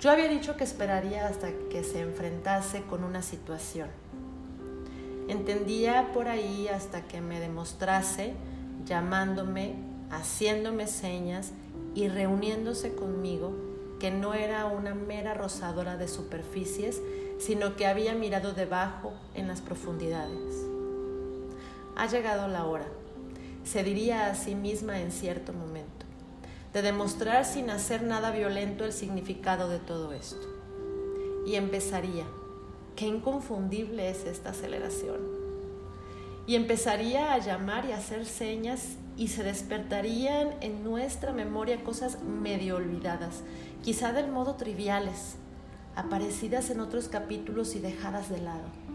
Yo 0.02 0.10
había 0.10 0.28
dicho 0.28 0.58
que 0.58 0.64
esperaría 0.64 1.28
hasta 1.28 1.52
que 1.70 1.84
se 1.84 2.02
enfrentase 2.02 2.82
con 2.90 3.04
una 3.04 3.22
situación. 3.22 3.88
Entendía 5.28 6.12
por 6.12 6.28
ahí 6.28 6.68
hasta 6.68 7.04
que 7.04 7.22
me 7.22 7.40
demostrase, 7.40 8.34
llamándome, 8.84 9.76
haciéndome 10.10 10.88
señas 10.88 11.52
y 11.94 12.08
reuniéndose 12.08 12.96
conmigo, 12.96 13.54
que 14.00 14.10
no 14.10 14.34
era 14.34 14.66
una 14.66 14.96
mera 14.96 15.36
rozadora 15.36 15.98
de 15.98 16.08
superficies, 16.08 17.00
sino 17.38 17.76
que 17.76 17.86
había 17.86 18.16
mirado 18.16 18.54
debajo 18.54 19.14
en 19.36 19.48
las 19.48 19.62
profundidades. 19.62 20.66
Ha 21.96 22.08
llegado 22.08 22.48
la 22.48 22.66
hora, 22.66 22.88
se 23.64 23.84
diría 23.84 24.32
a 24.32 24.34
sí 24.36 24.56
misma 24.56 25.00
en 25.00 25.12
cierto 25.12 25.54
momento, 25.54 25.91
de 26.74 26.82
demostrar 26.82 27.46
sin 27.46 27.70
hacer 27.70 28.04
nada 28.04 28.32
violento 28.32 28.86
el 28.86 28.94
significado 28.94 29.68
de 29.68 29.80
todo 29.80 30.14
esto. 30.14 30.48
Y 31.46 31.56
empezaría, 31.56 32.26
qué 32.96 33.08
inconfundible 33.08 34.10
es 34.10 34.26
esta 34.26 34.52
aceleración. 34.52 35.20
Y 36.48 36.56
empezaría 36.56 37.34
a 37.34 37.38
llamar 37.40 37.86
y 37.86 37.92
a 37.92 37.98
hacer 37.98 38.26
señas 38.26 38.96
y 39.18 39.28
se 39.28 39.44
despertarían 39.44 40.56
en 40.62 40.84
nuestra 40.84 41.34
memoria 41.34 41.84
cosas 41.84 42.22
medio 42.24 42.78
olvidadas, 42.78 43.42
quizá 43.84 44.14
del 44.14 44.32
modo 44.32 44.56
triviales, 44.56 45.36
aparecidas 45.96 46.70
en 46.70 46.80
otros 46.80 47.10
capítulos 47.10 47.76
y 47.76 47.80
dejadas 47.80 48.30
de 48.30 48.42
lado. 48.42 48.91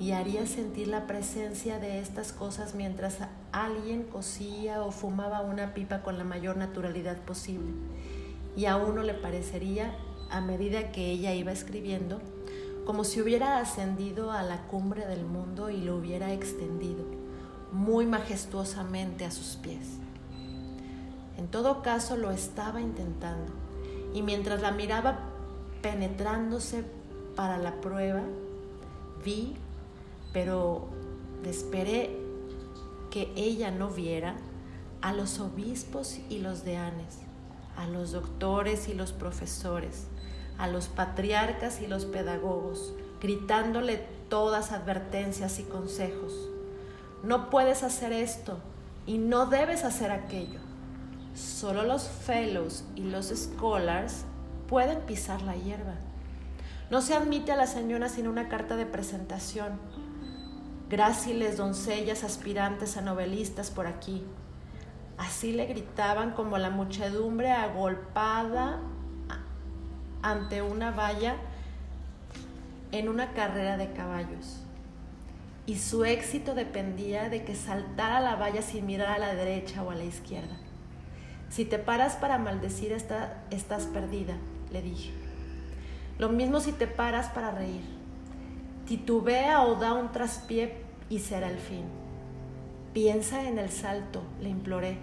Y 0.00 0.12
haría 0.12 0.46
sentir 0.46 0.88
la 0.88 1.06
presencia 1.06 1.78
de 1.78 2.00
estas 2.00 2.32
cosas 2.32 2.74
mientras 2.74 3.18
alguien 3.52 4.02
cosía 4.02 4.82
o 4.82 4.90
fumaba 4.90 5.40
una 5.40 5.72
pipa 5.72 6.02
con 6.02 6.18
la 6.18 6.24
mayor 6.24 6.56
naturalidad 6.56 7.18
posible. 7.18 7.72
Y 8.56 8.66
a 8.66 8.76
uno 8.76 9.02
le 9.02 9.14
parecería, 9.14 9.94
a 10.30 10.40
medida 10.40 10.90
que 10.90 11.10
ella 11.10 11.32
iba 11.32 11.52
escribiendo, 11.52 12.20
como 12.84 13.04
si 13.04 13.20
hubiera 13.20 13.58
ascendido 13.58 14.30
a 14.30 14.42
la 14.42 14.62
cumbre 14.66 15.06
del 15.06 15.24
mundo 15.24 15.70
y 15.70 15.80
lo 15.80 15.96
hubiera 15.96 16.32
extendido 16.32 17.04
muy 17.74 18.06
majestuosamente 18.06 19.24
a 19.24 19.30
sus 19.30 19.56
pies. 19.56 19.98
En 21.36 21.48
todo 21.48 21.82
caso 21.82 22.16
lo 22.16 22.30
estaba 22.30 22.80
intentando 22.80 23.52
y 24.14 24.22
mientras 24.22 24.62
la 24.62 24.70
miraba 24.70 25.18
penetrándose 25.82 26.84
para 27.34 27.58
la 27.58 27.80
prueba, 27.80 28.22
vi, 29.24 29.56
pero 30.34 30.88
esperé 31.44 32.10
que 33.10 33.32
ella 33.36 33.70
no 33.70 33.88
viera 33.88 34.34
a 35.00 35.12
los 35.12 35.38
obispos 35.38 36.18
y 36.28 36.40
los 36.40 36.64
deanes, 36.64 37.18
a 37.76 37.86
los 37.86 38.12
doctores 38.12 38.88
y 38.88 38.94
los 38.94 39.12
profesores, 39.12 40.08
a 40.58 40.66
los 40.66 40.88
patriarcas 40.88 41.80
y 41.80 41.86
los 41.86 42.04
pedagogos, 42.04 42.92
gritándole 43.20 44.04
todas 44.28 44.72
advertencias 44.72 45.60
y 45.60 45.62
consejos. 45.62 46.32
No 47.22 47.48
puedes 47.48 47.84
hacer 47.84 48.12
esto 48.12 48.58
y 49.06 49.18
no 49.18 49.46
debes 49.46 49.84
hacer 49.84 50.10
aquello. 50.10 50.58
Solo 51.34 51.84
los 51.84 52.08
fellows 52.08 52.84
y 52.96 53.02
los 53.02 53.26
scholars 53.28 54.24
pueden 54.68 55.00
pisar 55.02 55.42
la 55.42 55.54
hierba. 55.54 55.94
No 56.90 57.02
se 57.02 57.14
admite 57.14 57.52
a 57.52 57.56
la 57.56 57.66
señora 57.66 58.08
sin 58.08 58.26
una 58.26 58.48
carta 58.48 58.76
de 58.76 58.86
presentación. 58.86 59.78
Gráciles 60.94 61.56
doncellas 61.56 62.22
aspirantes 62.22 62.96
a 62.96 63.00
novelistas 63.00 63.72
por 63.72 63.88
aquí. 63.88 64.22
Así 65.18 65.50
le 65.50 65.66
gritaban 65.66 66.34
como 66.34 66.56
la 66.56 66.70
muchedumbre 66.70 67.50
agolpada 67.50 68.78
ante 70.22 70.62
una 70.62 70.92
valla 70.92 71.34
en 72.92 73.08
una 73.08 73.32
carrera 73.32 73.76
de 73.76 73.92
caballos. 73.92 74.60
Y 75.66 75.78
su 75.78 76.04
éxito 76.04 76.54
dependía 76.54 77.28
de 77.28 77.42
que 77.42 77.56
saltara 77.56 78.20
la 78.20 78.36
valla 78.36 78.62
sin 78.62 78.86
mirar 78.86 79.08
a 79.08 79.18
la 79.18 79.34
derecha 79.34 79.82
o 79.82 79.90
a 79.90 79.96
la 79.96 80.04
izquierda. 80.04 80.58
Si 81.48 81.64
te 81.64 81.80
paras 81.80 82.14
para 82.14 82.38
maldecir, 82.38 82.92
estás 82.92 83.86
perdida 83.86 84.36
le 84.70 84.80
dije. 84.80 85.10
Lo 86.20 86.28
mismo 86.28 86.60
si 86.60 86.70
te 86.70 86.86
paras 86.86 87.30
para 87.30 87.50
reír. 87.50 87.82
Titubea 88.86 89.62
o 89.62 89.74
da 89.74 89.92
un 89.94 90.12
traspié 90.12 90.83
y 91.08 91.18
será 91.18 91.50
el 91.50 91.58
fin. 91.58 91.84
Piensa 92.92 93.48
en 93.48 93.58
el 93.58 93.70
salto, 93.70 94.22
le 94.40 94.48
imploré, 94.48 94.98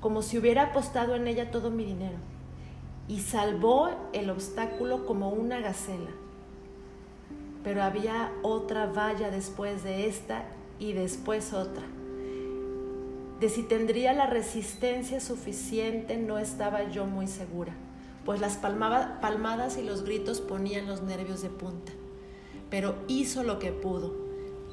como 0.00 0.22
si 0.22 0.38
hubiera 0.38 0.64
apostado 0.64 1.14
en 1.14 1.26
ella 1.26 1.50
todo 1.50 1.70
mi 1.70 1.84
dinero. 1.84 2.16
Y 3.08 3.20
salvó 3.20 3.90
el 4.12 4.30
obstáculo 4.30 5.06
como 5.06 5.30
una 5.30 5.60
gacela. 5.60 6.10
Pero 7.64 7.82
había 7.82 8.32
otra 8.42 8.86
valla 8.86 9.30
después 9.30 9.84
de 9.84 10.08
esta 10.08 10.44
y 10.78 10.92
después 10.92 11.52
otra. 11.52 11.84
De 13.40 13.48
si 13.48 13.62
tendría 13.62 14.12
la 14.12 14.26
resistencia 14.26 15.20
suficiente 15.20 16.16
no 16.16 16.38
estaba 16.38 16.84
yo 16.90 17.06
muy 17.06 17.26
segura 17.26 17.74
pues 18.24 18.40
las 18.40 18.56
palmadas 18.56 19.76
y 19.76 19.82
los 19.82 20.04
gritos 20.04 20.40
ponían 20.40 20.86
los 20.86 21.02
nervios 21.02 21.42
de 21.42 21.48
punta. 21.48 21.92
Pero 22.70 22.94
hizo 23.08 23.42
lo 23.42 23.58
que 23.58 23.72
pudo, 23.72 24.14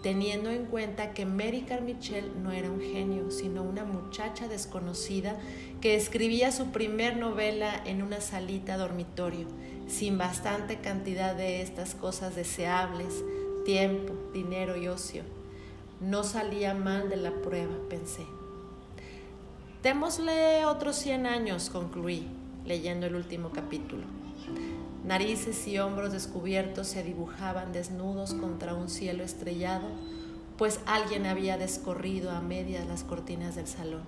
teniendo 0.01 0.49
en 0.49 0.65
cuenta 0.65 1.13
que 1.13 1.25
Mary 1.25 1.61
Carmichael 1.61 2.41
no 2.41 2.51
era 2.51 2.69
un 2.69 2.79
genio, 2.79 3.31
sino 3.31 3.63
una 3.63 3.83
muchacha 3.83 4.47
desconocida 4.47 5.35
que 5.81 5.95
escribía 5.95 6.51
su 6.51 6.67
primer 6.67 7.17
novela 7.17 7.81
en 7.85 8.01
una 8.01 8.21
salita 8.21 8.77
dormitorio, 8.77 9.47
sin 9.87 10.17
bastante 10.17 10.77
cantidad 10.77 11.35
de 11.35 11.61
estas 11.61 11.95
cosas 11.95 12.35
deseables, 12.35 13.23
tiempo, 13.65 14.13
dinero 14.33 14.77
y 14.77 14.87
ocio. 14.87 15.23
No 15.99 16.23
salía 16.23 16.73
mal 16.73 17.09
de 17.09 17.17
la 17.17 17.31
prueba, 17.31 17.75
pensé. 17.89 18.25
Démosle 19.83 20.65
otros 20.65 20.95
cien 20.95 21.25
años, 21.25 21.69
concluí 21.69 22.27
leyendo 22.65 23.07
el 23.07 23.15
último 23.15 23.49
capítulo. 23.51 24.18
Narices 25.03 25.67
y 25.67 25.79
hombros 25.79 26.11
descubiertos 26.11 26.87
se 26.87 27.03
dibujaban 27.03 27.71
desnudos 27.71 28.33
contra 28.33 28.73
un 28.73 28.89
cielo 28.89 29.23
estrellado, 29.23 29.87
pues 30.57 30.81
alguien 30.85 31.25
había 31.25 31.57
descorrido 31.57 32.31
a 32.31 32.41
medias 32.41 32.85
las 32.85 33.03
cortinas 33.03 33.55
del 33.55 33.67
salón. 33.67 34.03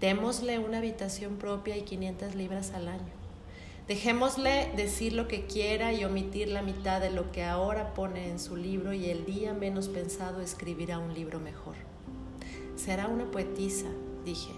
Démosle 0.00 0.58
una 0.58 0.78
habitación 0.78 1.36
propia 1.36 1.76
y 1.76 1.82
500 1.82 2.34
libras 2.34 2.72
al 2.72 2.88
año. 2.88 3.12
Dejémosle 3.88 4.70
decir 4.76 5.12
lo 5.12 5.26
que 5.26 5.46
quiera 5.46 5.92
y 5.92 6.04
omitir 6.04 6.48
la 6.48 6.62
mitad 6.62 7.00
de 7.00 7.10
lo 7.10 7.32
que 7.32 7.44
ahora 7.44 7.94
pone 7.94 8.28
en 8.28 8.38
su 8.38 8.56
libro 8.56 8.92
y 8.92 9.10
el 9.10 9.24
día 9.24 9.54
menos 9.54 9.88
pensado 9.88 10.40
escribirá 10.40 10.98
un 10.98 11.14
libro 11.14 11.40
mejor. 11.40 11.74
Será 12.76 13.08
una 13.08 13.30
poetisa, 13.30 13.88
dije, 14.24 14.52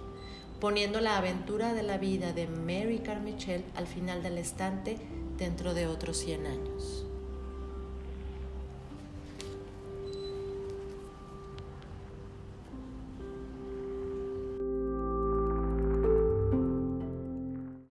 poniendo 0.61 1.00
la 1.00 1.18
aventura 1.18 1.74
de 1.74 1.82
la 1.82 1.98
vida 1.98 2.32
de 2.32 2.46
Mary 2.46 3.00
Carmichael 3.00 3.64
al 3.74 3.86
final 3.86 4.22
del 4.22 4.38
estante 4.38 4.98
dentro 5.36 5.74
de 5.74 5.86
otros 5.86 6.16
100 6.18 6.46
años. 6.46 7.03